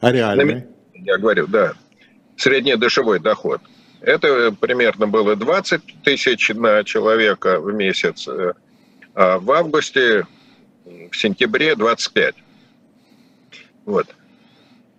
[0.00, 0.64] А реальный?
[0.94, 1.74] Я говорю, да.
[2.36, 3.60] Среднедушевой доход.
[4.00, 8.28] Это примерно было 20 тысяч на человека в месяц,
[9.14, 10.26] а в августе,
[10.84, 12.34] в сентябре 25.
[13.86, 14.06] Вот.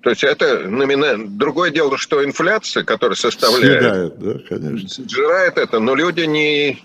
[0.01, 1.27] То есть это номинально...
[1.27, 3.81] Другое дело, что инфляция, которая составляет...
[3.81, 5.05] Съедает, да, конечно.
[5.07, 6.81] Сжирает это, но люди не,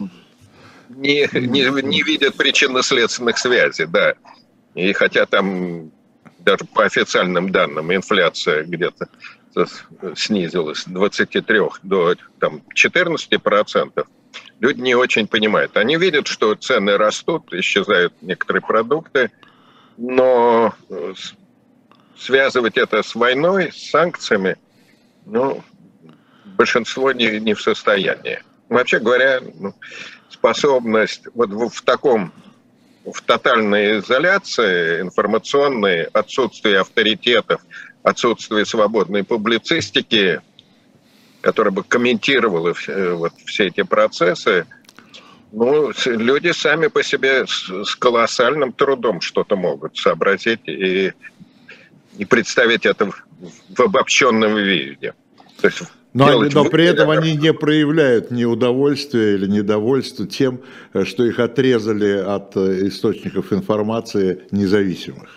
[0.89, 4.15] не, не, не видят причинно-следственных связей, да.
[4.75, 5.93] И хотя там
[6.45, 9.09] даже по официальным данным инфляция где-то
[10.17, 14.07] снизилась с 23 до там, 14 процентов,
[14.61, 15.77] люди не очень понимают.
[15.77, 19.31] Они видят, что цены растут, исчезают некоторые продукты,
[19.99, 21.13] но э,
[22.17, 24.57] связывать это с войной, с санкциями,
[25.27, 25.63] ну,
[26.45, 28.43] большинство не, не в состоянии.
[28.69, 29.75] Вообще говоря, ну,
[30.31, 32.33] способность вот в, в таком
[33.05, 37.61] в тотальной изоляции информационной, отсутствие авторитетов,
[38.03, 40.41] отсутствие свободной публицистики,
[41.41, 44.67] которая бы комментировала э, вот все эти процессы,
[45.51, 51.13] ну, люди сами по себе с колоссальным трудом что-то могут сообразить и,
[52.17, 53.25] и представить это в,
[53.77, 55.15] в обобщенном виде.
[55.61, 55.83] То есть
[56.13, 60.61] но, но при этом они не проявляют ни удовольствия или недовольства тем,
[61.05, 65.31] что их отрезали от э, источников информации независимых.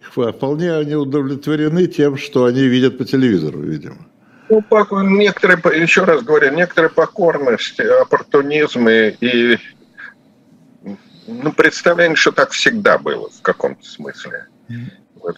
[0.00, 4.06] Вполне они удовлетворены тем, что они видят по телевизору, видимо.
[4.48, 4.62] Ну,
[5.02, 9.58] некоторые, еще раз говорю, некоторая покорность, оппортунизм и,
[11.26, 14.46] ну, представление, что так всегда было в каком-то смысле.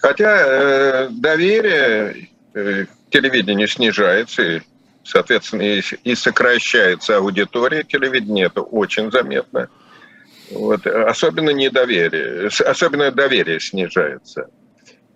[0.00, 4.60] Хотя э, доверие телевидение снижается, и,
[5.04, 9.68] соответственно, и, и сокращается аудитория телевидения, это очень заметно.
[10.50, 10.86] Вот.
[10.86, 14.48] Особенно недоверие, особенно доверие снижается.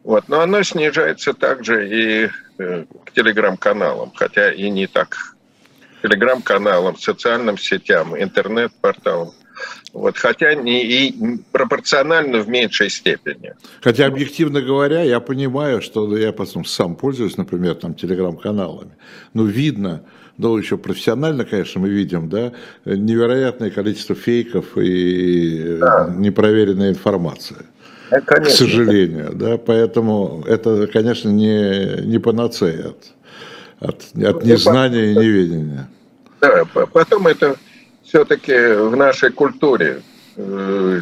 [0.04, 0.28] Вот.
[0.28, 5.16] Но оно снижается также и э, к телеграм-каналам, хотя и не так.
[6.02, 9.32] Телеграм-каналам, социальным сетям, интернет-порталам.
[9.92, 13.54] Вот, хотя не, и пропорционально в меньшей степени.
[13.80, 18.90] Хотя, объективно говоря, я понимаю, что я потом сам пользуюсь, например, там, телеграм-каналами.
[19.34, 20.02] Но видно,
[20.36, 22.52] ну, еще профессионально, конечно, мы видим, да,
[22.84, 26.12] невероятное количество фейков и да.
[26.16, 27.66] непроверенная информация.
[28.10, 28.52] Да, конечно.
[28.52, 33.04] К сожалению, да, поэтому это, конечно, не, не панацея от,
[33.80, 35.88] от, от ну, незнания и неведения.
[36.40, 37.56] Да, потом это
[38.14, 40.00] все-таки в нашей культуре
[40.36, 41.00] э,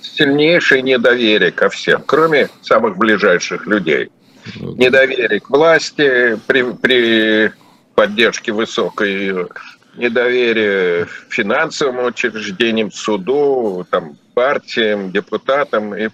[0.00, 4.12] сильнейшее недоверие ко всем, кроме самых ближайших людей.
[4.54, 7.52] Недоверие к власти при, при
[7.96, 9.48] поддержке высокой,
[9.96, 16.08] недоверие финансовым учреждениям, суду, там, партиям, депутатам и,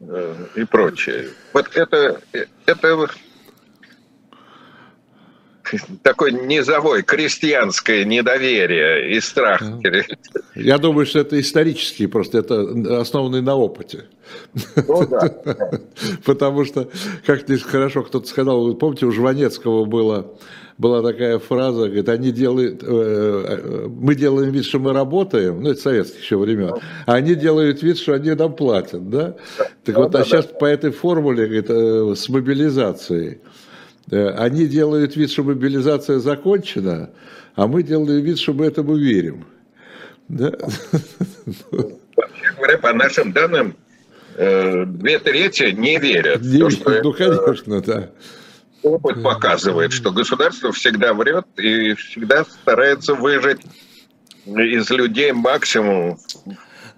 [0.00, 1.28] э, и прочее.
[1.52, 2.22] Вот это,
[2.64, 3.08] это
[6.02, 9.62] такое низовое крестьянское недоверие и страх.
[10.54, 14.04] Я думаю, что это исторический, просто это основанный на опыте.
[14.76, 15.30] Ну, да.
[16.24, 16.88] Потому что,
[17.24, 20.34] как хорошо кто-то сказал, помните, у Жванецкого было,
[20.76, 25.70] была такая фраза, говорит, они делают, э, э, мы делаем вид, что мы работаем, ну
[25.70, 26.74] это советских еще времен,
[27.06, 29.36] а они делают вид, что они нам платят, да?
[29.84, 33.38] Так вот, а сейчас по этой формуле, говорит, э, с мобилизацией,
[34.10, 37.10] они делают вид, что мобилизация закончена,
[37.54, 39.46] а мы делаем вид, что мы этому верим.
[40.28, 40.52] Да?
[41.70, 43.76] Вообще говоря, по нашим данным,
[44.36, 46.42] э, две трети не верят.
[46.42, 48.10] Не то, что ну, конечно, да.
[48.82, 53.60] Опыт показывает, что государство всегда врет и всегда старается выжить
[54.46, 56.18] из людей максимум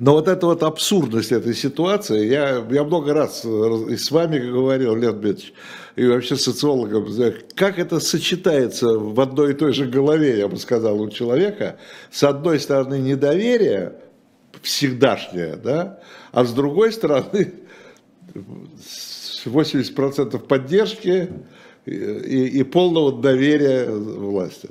[0.01, 4.96] Но вот эта вот абсурдность этой ситуации, я, я много раз и с вами говорил,
[4.96, 5.53] Леонид Дмитриевич,
[5.94, 7.07] и вообще социологом,
[7.55, 11.76] как это сочетается в одной и той же голове, я бы сказал, у человека.
[12.11, 13.92] С одной стороны, недоверие
[14.62, 16.01] всегдашнее, да,
[16.32, 17.53] а с другой стороны,
[19.44, 21.28] 80% поддержки
[21.84, 24.70] и, и, и полного доверия власти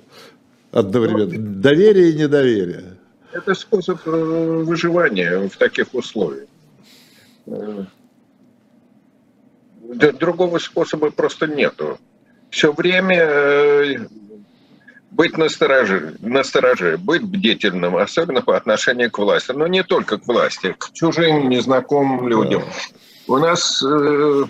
[0.72, 1.38] одновременно.
[1.38, 2.99] Доверие и недоверие.
[3.32, 6.48] Это способ э, выживания в таких условиях.
[7.46, 7.86] Э,
[9.82, 12.00] другого способа просто нету.
[12.50, 14.08] Все время э,
[15.12, 19.52] быть настороже, настороже, быть бдительным, особенно по отношению к власти.
[19.52, 22.64] Но не только к власти, к чужим, незнакомым людям.
[23.28, 24.44] У нас э,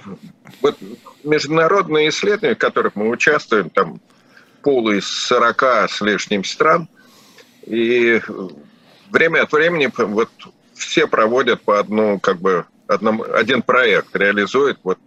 [0.62, 0.78] вот
[1.24, 4.00] международные исследования, в которых мы участвуем, там
[4.62, 6.88] пол из 40 с лишним стран,
[7.66, 8.22] и
[9.12, 10.30] время от времени вот
[10.74, 14.98] все проводят по одну, как бы, одному, один проект, реализуют, вот,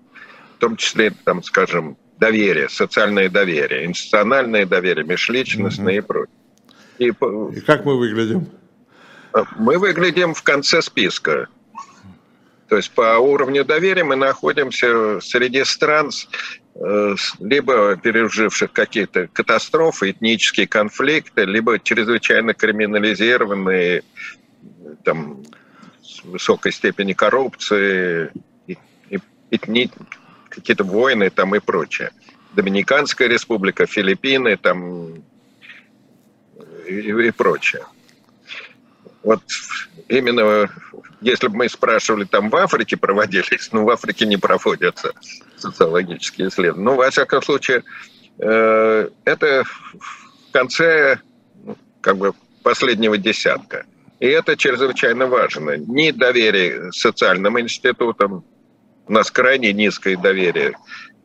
[0.56, 5.98] в том числе, там, скажем, доверие, социальное доверие, институциональное доверие, межличностное mm-hmm.
[5.98, 6.36] и прочее.
[6.98, 8.48] И, и как мы выглядим?
[9.56, 11.48] Мы выглядим в конце списка.
[12.68, 20.66] То есть по уровню доверия мы находимся среди стран, э, либо переживших какие-то катастрофы, этнические
[20.66, 24.02] конфликты, либо чрезвычайно криминализированные,
[25.04, 25.44] там,
[26.02, 28.30] с высокой степени коррупции,
[29.50, 29.90] этни,
[30.48, 32.10] какие-то войны там и прочее.
[32.54, 35.22] Доминиканская республика, Филиппины там
[36.86, 37.84] и, и прочее.
[39.22, 39.42] Вот
[40.08, 40.70] именно
[41.20, 45.12] если бы мы спрашивали, там в Африке проводились, ну, в Африке не проводятся
[45.62, 46.84] социологические исследования.
[46.84, 47.82] Ну, во всяком случае,
[48.38, 51.20] э, это в конце
[51.64, 52.32] ну, как бы
[52.62, 53.86] последнего десятка.
[54.20, 55.76] И это чрезвычайно важно.
[55.76, 58.44] Ни доверие социальным институтам,
[59.06, 60.74] у нас крайне низкое доверие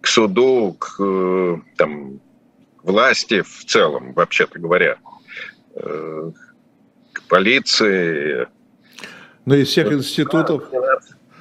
[0.02, 2.20] к суду, к э, там,
[2.84, 4.98] власти в целом, вообще-то говоря,
[5.76, 6.32] э,
[7.14, 8.48] к полиции,
[9.48, 10.66] ну, из всех институтов?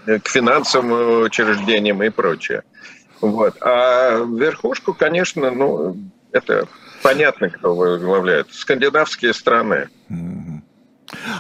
[0.07, 2.63] К финансовым учреждениям и прочее.
[3.21, 3.57] Вот.
[3.61, 5.97] А верхушку, конечно, ну,
[6.33, 6.69] это
[7.03, 8.53] понятно, кто возглавляет.
[8.53, 9.89] Скандинавские страны.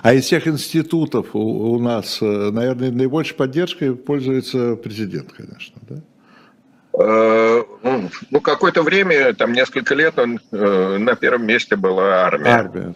[0.02, 5.96] А из всех институтов у, у нас, э, наверное, наибольшей поддержкой пользуется президент, конечно, да?
[6.98, 12.50] Э, ну, ну, какое-то время, там несколько лет, он э, на первом месте была армия.
[12.50, 12.94] Армия.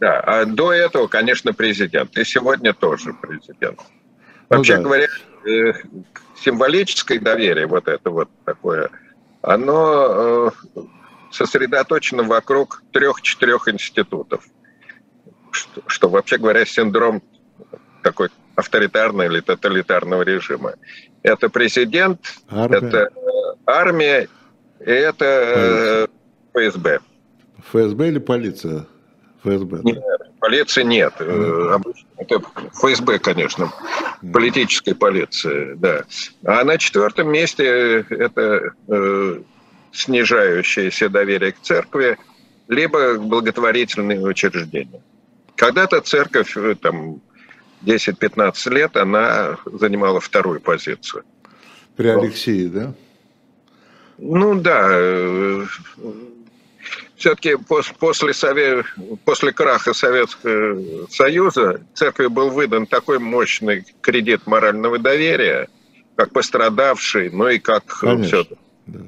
[0.00, 2.16] Да, а до этого, конечно, президент.
[2.16, 3.80] И сегодня тоже президент.
[4.48, 4.84] Вообще ну, да.
[4.84, 5.06] говоря,
[5.46, 5.72] э,
[6.36, 8.90] символическое доверие, вот это вот такое,
[9.42, 10.80] оно э,
[11.30, 14.44] сосредоточено вокруг трех-четырех институтов.
[15.50, 17.22] Что, что, вообще говоря, синдром
[18.02, 20.74] такой авторитарного или тоталитарного режима.
[21.22, 22.76] Это президент, армия.
[22.76, 23.10] это э,
[23.66, 24.28] армия,
[24.80, 26.08] и это
[26.52, 27.00] ФСБ.
[27.70, 28.86] ФСБ или полиция?
[29.42, 29.80] ФСБ?
[29.82, 30.02] Нет,
[30.44, 31.14] полиции нет.
[31.18, 31.94] Mm.
[32.18, 32.42] Это
[32.74, 33.72] ФСБ, конечно,
[34.32, 36.04] политическая полиция, да.
[36.44, 39.40] А на четвертом месте это э,
[39.92, 42.18] снижающееся доверие к церкви,
[42.68, 45.00] либо благотворительные учреждения.
[45.56, 47.22] Когда-то церковь, э, там,
[47.82, 51.24] 10-15 лет, она занимала вторую позицию.
[51.96, 52.94] При Алексее, да?
[54.18, 55.66] Ну да,
[57.24, 58.84] все-таки после, совет,
[59.24, 65.68] после краха Советского Союза церкви был выдан такой мощный кредит морального доверия,
[66.16, 68.44] как пострадавший, ну и как все.
[68.86, 69.00] Да.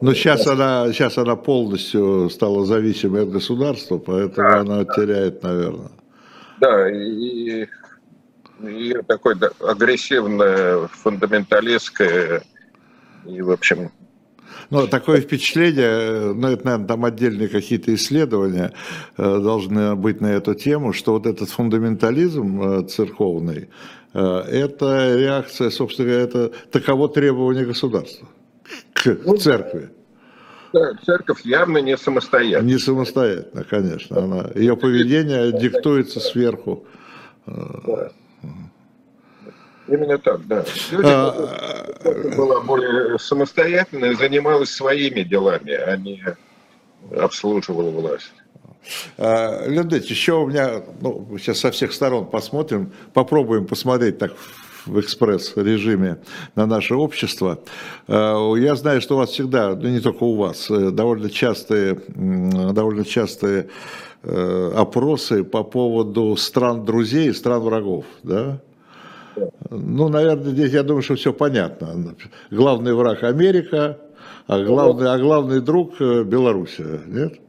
[0.00, 4.92] Но сейчас она, сейчас она полностью стала зависимой от государства, поэтому да, она да.
[4.92, 5.92] теряет, наверное.
[6.58, 7.66] Да, и,
[9.06, 12.42] такой да, агрессивное, фундаменталистское,
[13.26, 13.92] и, в общем,
[14.74, 18.72] ну, такое впечатление, ну, это, наверное, там отдельные какие-то исследования
[19.16, 23.68] э, должны быть на эту тему, что вот этот фундаментализм э, церковный,
[24.14, 28.28] э, это реакция, собственно говоря, это таково требование государства
[28.92, 29.90] к ну, церкви.
[31.06, 32.66] Церковь явно не самостоятельна.
[32.66, 34.18] Не самостоятельно, конечно.
[34.18, 36.84] Она, ее поведение диктуется сверху.
[37.46, 38.10] Да.
[39.86, 40.64] Именно так, да.
[40.90, 42.34] Люди, а...
[42.36, 46.22] была более самостоятельная, занималась своими делами, а не
[47.16, 48.32] обслуживала власть.
[49.16, 54.32] Леонид еще у меня, ну, сейчас со всех сторон посмотрим, попробуем посмотреть так
[54.86, 56.18] в экспресс-режиме
[56.54, 57.58] на наше общество.
[58.06, 63.68] Я знаю, что у вас всегда, ну не только у вас, довольно частые, довольно частые
[64.22, 68.60] опросы по поводу стран друзей и стран врагов, да?
[69.70, 72.14] Ну, наверное, здесь я думаю, что все понятно.
[72.50, 73.98] Главный враг Америка,
[74.46, 77.40] а главный, а главный друг Белоруссия, нет?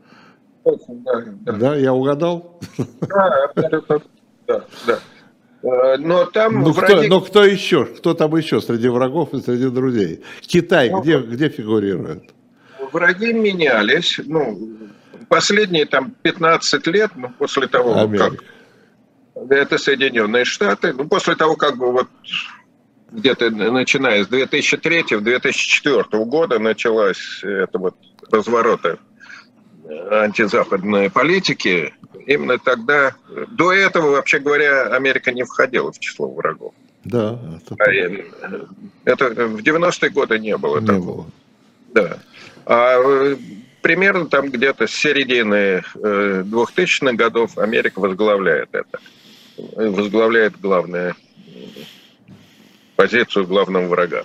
[0.63, 1.51] Да, да.
[1.53, 2.59] да, я угадал?
[3.01, 3.51] Да,
[4.47, 4.99] да, да.
[5.65, 6.93] Э, но там ну, враги...
[6.93, 7.85] кто, но кто еще?
[7.85, 10.23] Кто там еще среди врагов и среди друзей?
[10.41, 12.23] Китай ну, где, где фигурирует?
[12.91, 14.19] Враги менялись.
[14.25, 14.77] Ну,
[15.27, 18.31] последние там 15 лет, ну, после того, Америка.
[18.31, 18.43] как
[19.49, 22.07] это Соединенные Штаты, ну, после того, как бы вот
[23.11, 27.95] где-то начиная с 2003-2004 года началась это вот
[28.31, 28.99] разворота
[30.09, 31.93] антизападной политики,
[32.25, 33.15] именно тогда,
[33.49, 36.73] до этого, вообще говоря, Америка не входила в число врагов.
[37.03, 37.39] Да.
[37.69, 37.91] Это, а,
[39.05, 41.03] это в 90-е годы не было не такого.
[41.03, 41.25] Было.
[41.93, 42.17] Да.
[42.65, 43.35] А
[43.81, 48.99] примерно там где-то с середины 2000-х э, годов Америка возглавляет это.
[49.57, 51.15] Возглавляет главное
[52.95, 54.23] позицию главного врага.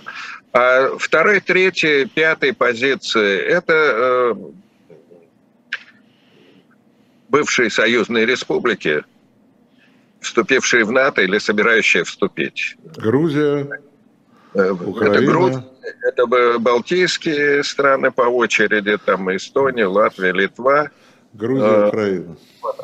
[0.53, 4.35] А второй, третьей, пятой позиции– это э,
[7.29, 9.03] бывшие союзные республики,
[10.19, 12.75] вступившие в НАТО или собирающие вступить.
[12.97, 13.81] Грузия,
[14.53, 15.13] э, Украина.
[15.13, 15.63] Это, Грузия,
[16.03, 20.91] это Балтийские страны по очереди, там Эстония, Латвия, Литва.
[21.33, 22.35] Грузия, а, Украина.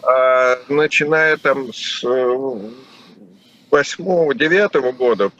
[0.04, 5.32] А начиная там с 8-9 э, года,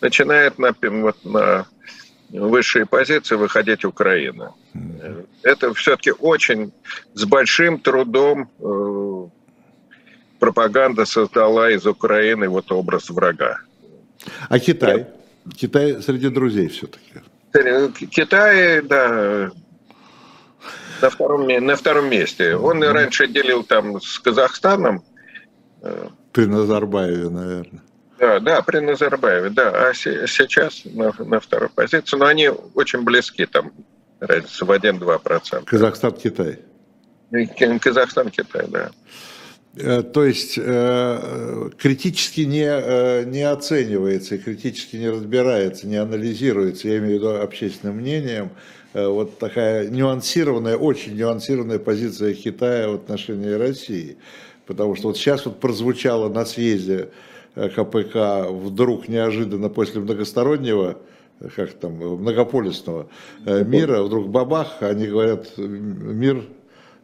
[0.00, 1.66] начинает на, вот, на
[2.30, 4.54] высшие позиции выходить Украина.
[5.42, 6.72] Это все-таки очень
[7.14, 9.28] с большим трудом э,
[10.38, 13.58] пропаганда создала из Украины вот образ врага.
[14.48, 15.06] А Китай?
[15.56, 17.22] Китай среди друзей все-таки.
[18.10, 19.50] Китай, да,
[21.02, 22.56] на втором, на втором месте.
[22.56, 25.02] Он раньше делил там с Казахстаном.
[25.82, 27.82] Э, При Назарбаеве, наверное.
[28.18, 29.88] Да, да, при Назарбаеве, да.
[29.88, 33.72] А сейчас на, на второй позиции, но они очень близки, там
[34.18, 35.64] разница в 1-2%.
[35.64, 36.58] Казахстан-Китай.
[37.80, 38.90] Казахстан-Китай, да.
[39.76, 47.12] Э, то есть э, критически не, не оценивается, критически не разбирается, не анализируется, я имею
[47.12, 48.50] в виду общественным мнением,
[48.94, 54.16] вот такая нюансированная, очень нюансированная позиция Китая в отношении России.
[54.66, 57.08] Потому что вот сейчас вот прозвучало на съезде
[57.54, 60.98] КПК вдруг неожиданно после многостороннего,
[61.56, 63.08] как там, многополисного
[63.44, 66.44] э, мира, вдруг бабах, они говорят, мир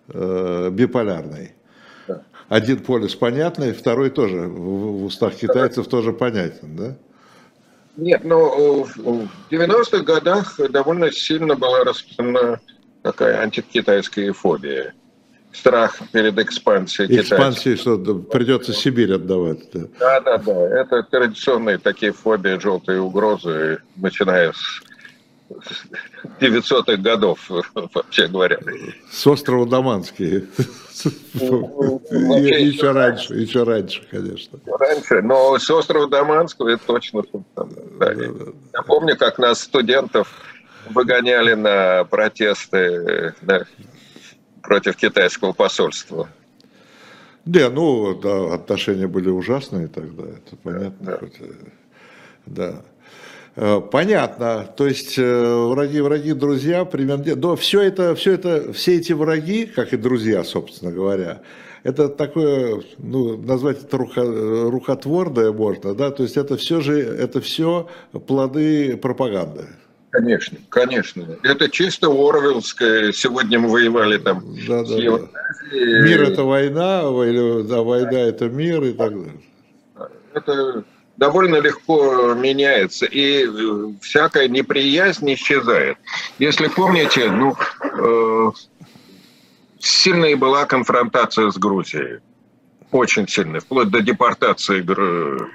[0.09, 1.53] э, биполярный.
[2.49, 6.97] Один полюс понятный, второй тоже в устах китайцев тоже понятен, да?
[7.97, 12.61] Нет, ну в 90-х годах довольно сильно была распространена
[13.03, 14.95] такая антикитайская фобия
[15.53, 19.70] страх перед экспансией Экспансией, что придется Сибирь отдавать.
[19.72, 19.88] Да.
[19.99, 20.80] да, да, да.
[20.80, 24.82] Это традиционные такие фобии, желтые угрозы, начиная с
[26.40, 27.51] 900-х годов,
[27.95, 28.59] вообще говоря.
[29.11, 30.49] С острова Даманский.
[31.34, 34.59] Ну, ну, еще раньше, еще раньше, конечно.
[34.66, 37.22] Раньше, но с острова Даманского это точно.
[38.01, 40.28] Я помню, как нас, студентов,
[40.90, 43.34] выгоняли на протесты
[44.62, 46.28] против китайского посольства.
[47.45, 51.20] Да, ну, да, отношения были ужасные тогда, это понятно.
[52.47, 52.64] Да.
[52.70, 52.82] да.
[53.57, 58.97] Э, понятно, то есть э, враги, враги, друзья, примерно, но все это, все это, все
[58.97, 61.42] эти враги, как и друзья, собственно говоря,
[61.85, 67.89] это такое, ну, назвать это рукотворное можно, да, то есть это все же, это все
[68.26, 69.66] плоды пропаганды.
[70.11, 71.26] Конечно, конечно.
[71.43, 73.11] Это чисто Орвелское.
[73.11, 75.18] Сегодня мы воевали там да, да, да.
[75.72, 79.41] Мир это война, или да, война это мир и так далее.
[80.32, 80.85] Это
[81.16, 83.49] довольно легко меняется, и
[84.01, 85.99] всякая неприязнь исчезает.
[86.39, 88.51] Если помните, ну, э,
[89.85, 92.20] сильная была конфронтация с Грузией.
[92.91, 94.80] Очень сильная, вплоть до депортации.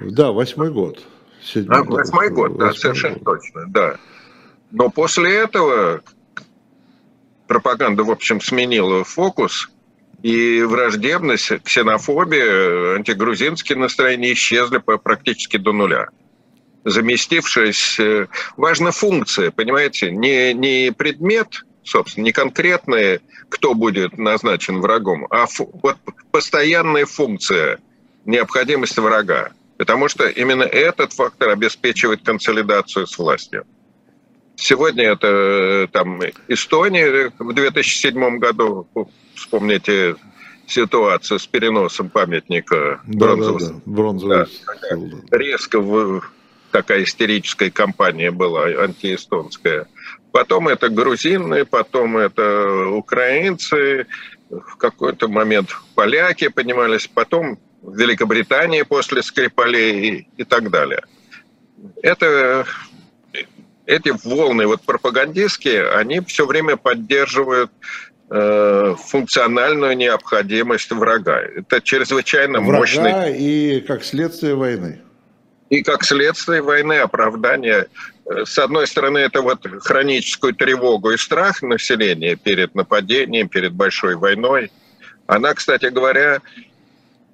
[0.00, 1.02] Да, восьмой год.
[1.68, 3.40] А, восьмой год, да, совершенно год.
[3.40, 3.96] точно, да.
[4.70, 6.02] Но после этого
[7.46, 9.70] пропаганда, в общем, сменила фокус,
[10.22, 16.08] и враждебность, ксенофобия, антигрузинские настроения исчезли практически до нуля
[16.84, 18.00] заместившись,
[18.56, 25.70] важна функция, понимаете, не, не предмет, собственно, не конкретный, кто будет назначен врагом, а фу,
[25.82, 25.96] вот
[26.30, 27.80] постоянная функция,
[28.24, 29.50] необходимость врага.
[29.76, 33.64] Потому что именно этот фактор обеспечивает консолидацию с властью.
[34.56, 38.86] Сегодня это э, там Эстония в 2007 году,
[39.34, 40.16] вспомните
[40.66, 43.58] ситуацию с переносом памятника бронзового.
[43.58, 43.80] Да, да, да.
[43.86, 44.36] Бронзовый.
[45.30, 46.22] Да, резко в,
[46.70, 49.86] такая истерическая кампания была антиэстонская.
[50.32, 54.06] Потом это грузины, потом это украинцы,
[54.50, 61.02] в какой-то момент поляки поднимались, потом Великобритания после Скрипалей и, и так далее.
[62.02, 62.66] Это
[63.86, 67.70] эти волны вот пропагандистские, они все время поддерживают
[68.30, 71.40] э, функциональную необходимость врага.
[71.40, 73.38] Это чрезвычайно врага мощный...
[73.38, 75.00] и как следствие войны.
[75.70, 77.86] И как следствие войны, оправдание.
[78.26, 84.70] С одной стороны, это вот хроническую тревогу и страх населения перед нападением, перед большой войной.
[85.26, 86.40] Она, кстати говоря,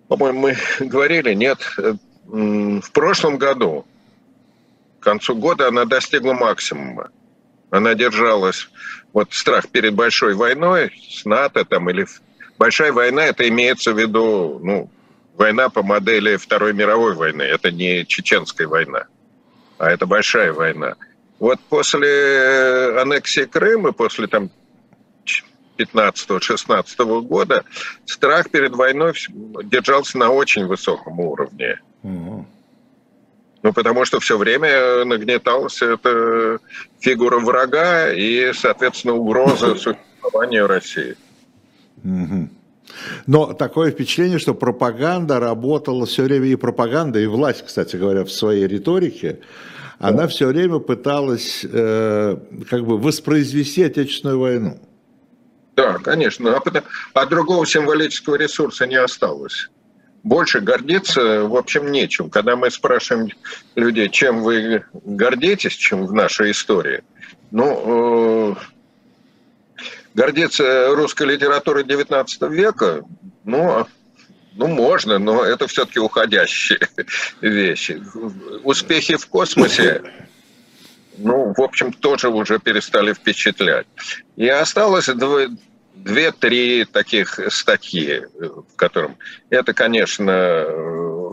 [0.09, 0.57] по-моему, мы
[0.87, 1.95] говорили, нет, э,
[2.27, 3.87] в прошлом году
[5.07, 7.11] концу года она достигла максимума.
[7.71, 8.69] Она держалась,
[9.13, 12.07] вот страх перед большой войной с НАТО там или
[12.59, 14.91] большая война, это имеется в виду, ну,
[15.37, 17.43] война по модели Второй мировой войны.
[17.43, 19.07] Это не чеченская война,
[19.79, 20.95] а это большая война.
[21.39, 24.51] Вот после аннексии Крыма, после там
[25.79, 27.65] 15-16 года,
[28.07, 29.13] страх перед войной
[29.65, 31.81] держался на очень высоком уровне.
[32.03, 32.47] Угу.
[33.63, 36.59] Ну, потому что все время нагнеталась эта
[37.01, 41.17] фигура врага и, соответственно, угроза существованию России.
[43.27, 48.31] Но такое впечатление, что пропаганда работала все время, и пропаганда, и власть, кстати говоря, в
[48.31, 49.41] своей риторике,
[49.99, 52.37] она все время пыталась э,
[52.69, 54.79] как бы воспроизвести Отечественную войну.
[55.75, 56.57] Да, конечно.
[56.57, 56.63] А,
[57.15, 59.69] а другого символического ресурса не осталось
[60.27, 62.31] больше гордиться, в общем, нечем.
[62.31, 63.29] Когда мы спрашиваем
[63.77, 67.05] людей, чем вы гордитесь, чем в нашей истории,
[67.53, 68.55] ну, э,
[70.17, 73.05] гордиться русской литературой XIX века,
[73.45, 73.87] ну,
[74.55, 76.89] ну, можно, но это все-таки уходящие
[77.43, 78.03] вещи.
[78.65, 80.03] Успехи в космосе,
[81.19, 83.87] ну, в общем, тоже уже перестали впечатлять.
[84.37, 85.11] И осталось
[85.95, 89.19] две-три таких статьи, в котором
[89.51, 90.65] это, конечно,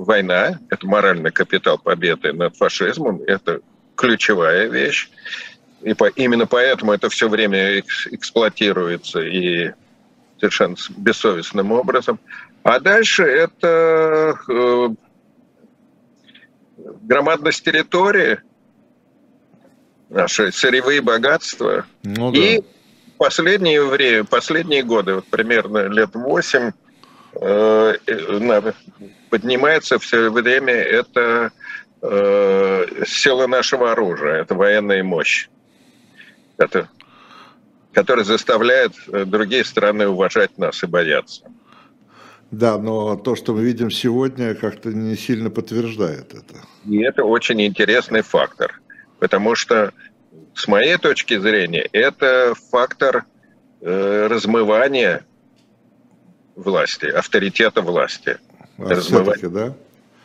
[0.03, 3.61] война, это моральный капитал победы над фашизмом, это
[3.95, 5.09] ключевая вещь.
[5.83, 9.71] И по, именно поэтому это все время эксплуатируется и
[10.39, 12.19] совершенно бессовестным образом.
[12.63, 14.89] А дальше это э,
[17.01, 18.39] громадность территории,
[20.09, 22.39] наши сырьевые богатства ну, да.
[22.39, 22.61] и
[23.17, 26.71] последнее время, последние годы, вот примерно лет восемь,
[27.41, 27.93] э,
[29.29, 31.51] поднимается все время это
[32.01, 35.49] э, сила нашего оружия, это военная мощь,
[36.57, 36.89] это,
[37.91, 41.43] которая заставляет э, другие страны уважать нас и бояться.
[42.51, 46.55] Да, но то, что мы видим сегодня, как-то не сильно подтверждает это.
[46.85, 48.79] И это очень интересный фактор,
[49.19, 49.91] потому что
[50.53, 53.25] с моей точки зрения, это фактор
[53.81, 55.25] э, размывания
[56.55, 58.37] власти, авторитета власти.
[58.77, 59.75] А размывания да?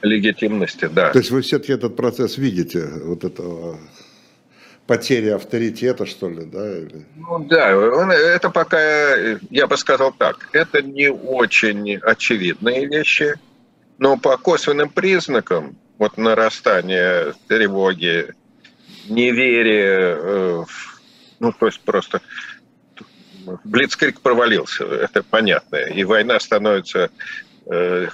[0.03, 1.11] легитимности, да.
[1.13, 3.79] То есть вы все-таки этот процесс видите, вот этого
[4.89, 6.79] потери авторитета, что ли, да?
[6.79, 7.07] Или...
[7.15, 9.15] Ну да, это пока,
[9.51, 13.35] я бы сказал так, это не очень очевидные вещи,
[13.99, 18.35] но по косвенным признакам, вот нарастание тревоги,
[19.09, 20.65] неверие, э,
[21.39, 22.23] ну, то есть просто
[23.65, 25.77] Блицкрик провалился, это понятно.
[25.77, 27.11] И война становится
[27.67, 28.09] э,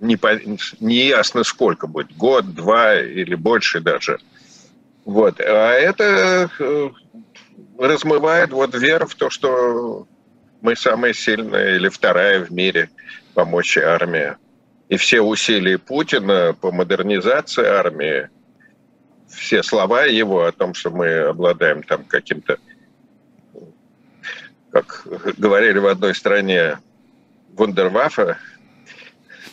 [0.00, 0.38] не, по,
[0.80, 4.18] не сколько будет, год, два или больше даже.
[5.10, 5.40] Вот.
[5.40, 6.90] А это э,
[7.78, 10.06] размывает вот веру в то, что
[10.60, 12.90] мы самые сильные или вторая в мире
[13.34, 14.36] помочь армии.
[14.88, 18.28] И все усилия Путина по модернизации армии–
[19.30, 22.58] все слова его о том, что мы обладаем там каким-то,
[24.70, 25.06] как
[25.38, 26.78] говорили в одной стране,
[27.54, 28.36] вундерваффе,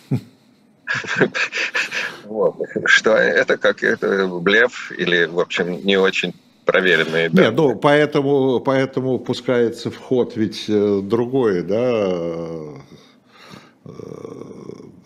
[2.27, 2.55] вот.
[2.85, 6.33] Что это как это блеф или, в общем, не очень
[6.65, 7.29] проверенные.
[7.31, 11.91] Нет, ну поэтому, поэтому пускается в ход ведь э, другое, да,
[13.85, 13.93] э,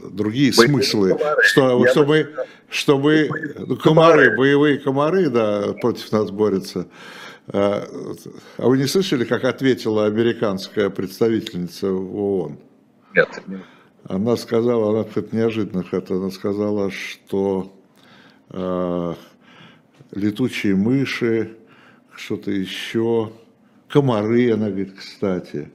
[0.10, 1.44] другие Боевые смыслы, комары.
[1.44, 2.28] что, что мы,
[2.70, 3.30] что мы,
[3.68, 6.88] ну, комары, боевые комары, да, против нас борются.
[7.48, 7.88] А,
[8.58, 12.58] а вы не слышали, как ответила американская представительница в ООН?
[13.16, 13.30] Нет.
[14.06, 17.72] Она сказала, она как неожиданно это, она сказала, что
[18.50, 19.14] э,
[20.12, 21.58] летучие мыши,
[22.16, 23.32] что-то еще,
[23.88, 25.72] комары, она говорит, кстати,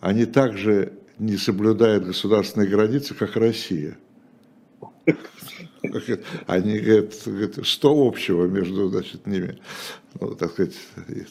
[0.00, 3.96] они также не соблюдают государственные границы, как Россия.
[6.46, 9.58] Они говорят, что общего между значит, ними?
[10.18, 10.74] Ну, так сказать,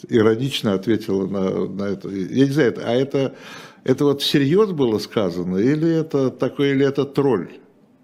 [0.07, 2.10] иронично ответила на, на это.
[2.10, 3.36] Я не знаю, а это,
[3.84, 7.50] это вот всерьез было сказано, или это такой, или это тролль?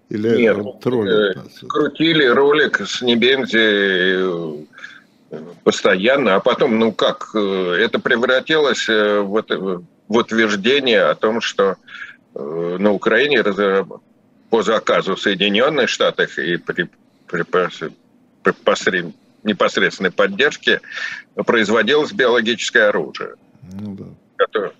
[0.08, 1.10] Или Нет, это тролль?
[1.10, 1.34] Э,
[1.68, 4.62] крутили ролик с Небензи
[5.30, 9.44] э, постоянно, а потом, ну как, э, это превратилось в,
[10.08, 11.76] в утверждение о том, что
[12.34, 13.42] на Украине
[14.50, 16.88] по заказу Соединенных Штатов и при,
[17.26, 17.42] при,
[18.42, 20.82] при посред, непосредственной поддержке
[21.34, 23.36] производилось биологическое оружие.
[23.72, 24.04] Ну да.
[24.36, 24.72] Которое,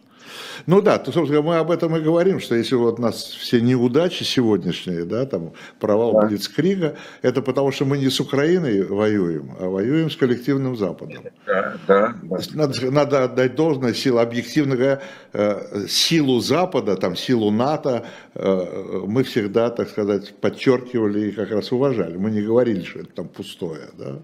[0.66, 3.60] ну да, то, собственно, мы об этом и говорим, что если вот у нас все
[3.60, 6.26] неудачи сегодняшние, да, там провал да.
[6.26, 11.24] Блицкрига, это потому что мы не с Украиной воюем, а воюем с коллективным Западом.
[11.46, 12.14] Да, да.
[12.22, 12.38] да.
[12.54, 15.00] Надо, надо отдать должное силу, объективно говоря,
[15.32, 18.04] э, силу Запада, там, силу НАТО
[18.34, 22.16] э, мы всегда, так сказать, подчеркивали и как раз уважали.
[22.16, 24.18] Мы не говорили, что это там пустое, да.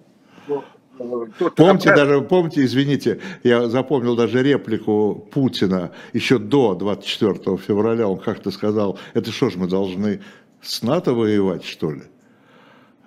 [1.57, 8.50] Помните, даже, помните, извините, я запомнил даже реплику Путина еще до 24 февраля, он как-то
[8.50, 10.20] сказал, это что ж мы должны
[10.61, 12.03] с НАТО воевать, что ли?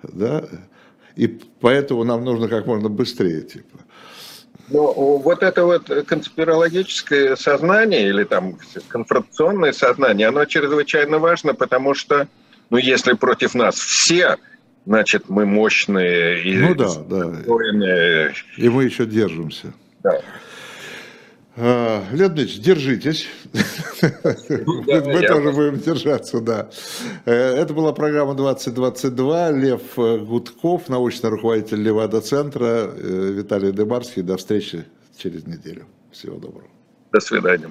[0.02, 0.44] Да?
[1.16, 1.26] И
[1.60, 3.78] поэтому нам нужно как можно быстрее, типа.
[4.68, 12.26] Ну, вот это вот конспирологическое сознание или там конфронтационное сознание, оно чрезвычайно важно, потому что,
[12.70, 14.36] ну, если против нас все
[14.86, 18.32] значит, мы мощные и ну, да, да.
[18.56, 19.74] И мы еще держимся.
[20.02, 20.20] Да.
[21.58, 23.28] А, Леонид держитесь.
[24.66, 26.68] Ну мы тоже будем держаться, да.
[27.24, 29.50] Э, это была программа 2022.
[29.52, 34.22] Лев Гудков, научный руководитель Левада-центра, э, Виталий Дебарский.
[34.22, 34.84] До встречи
[35.16, 35.86] через неделю.
[36.12, 36.68] Всего доброго.
[37.10, 37.70] До свидания.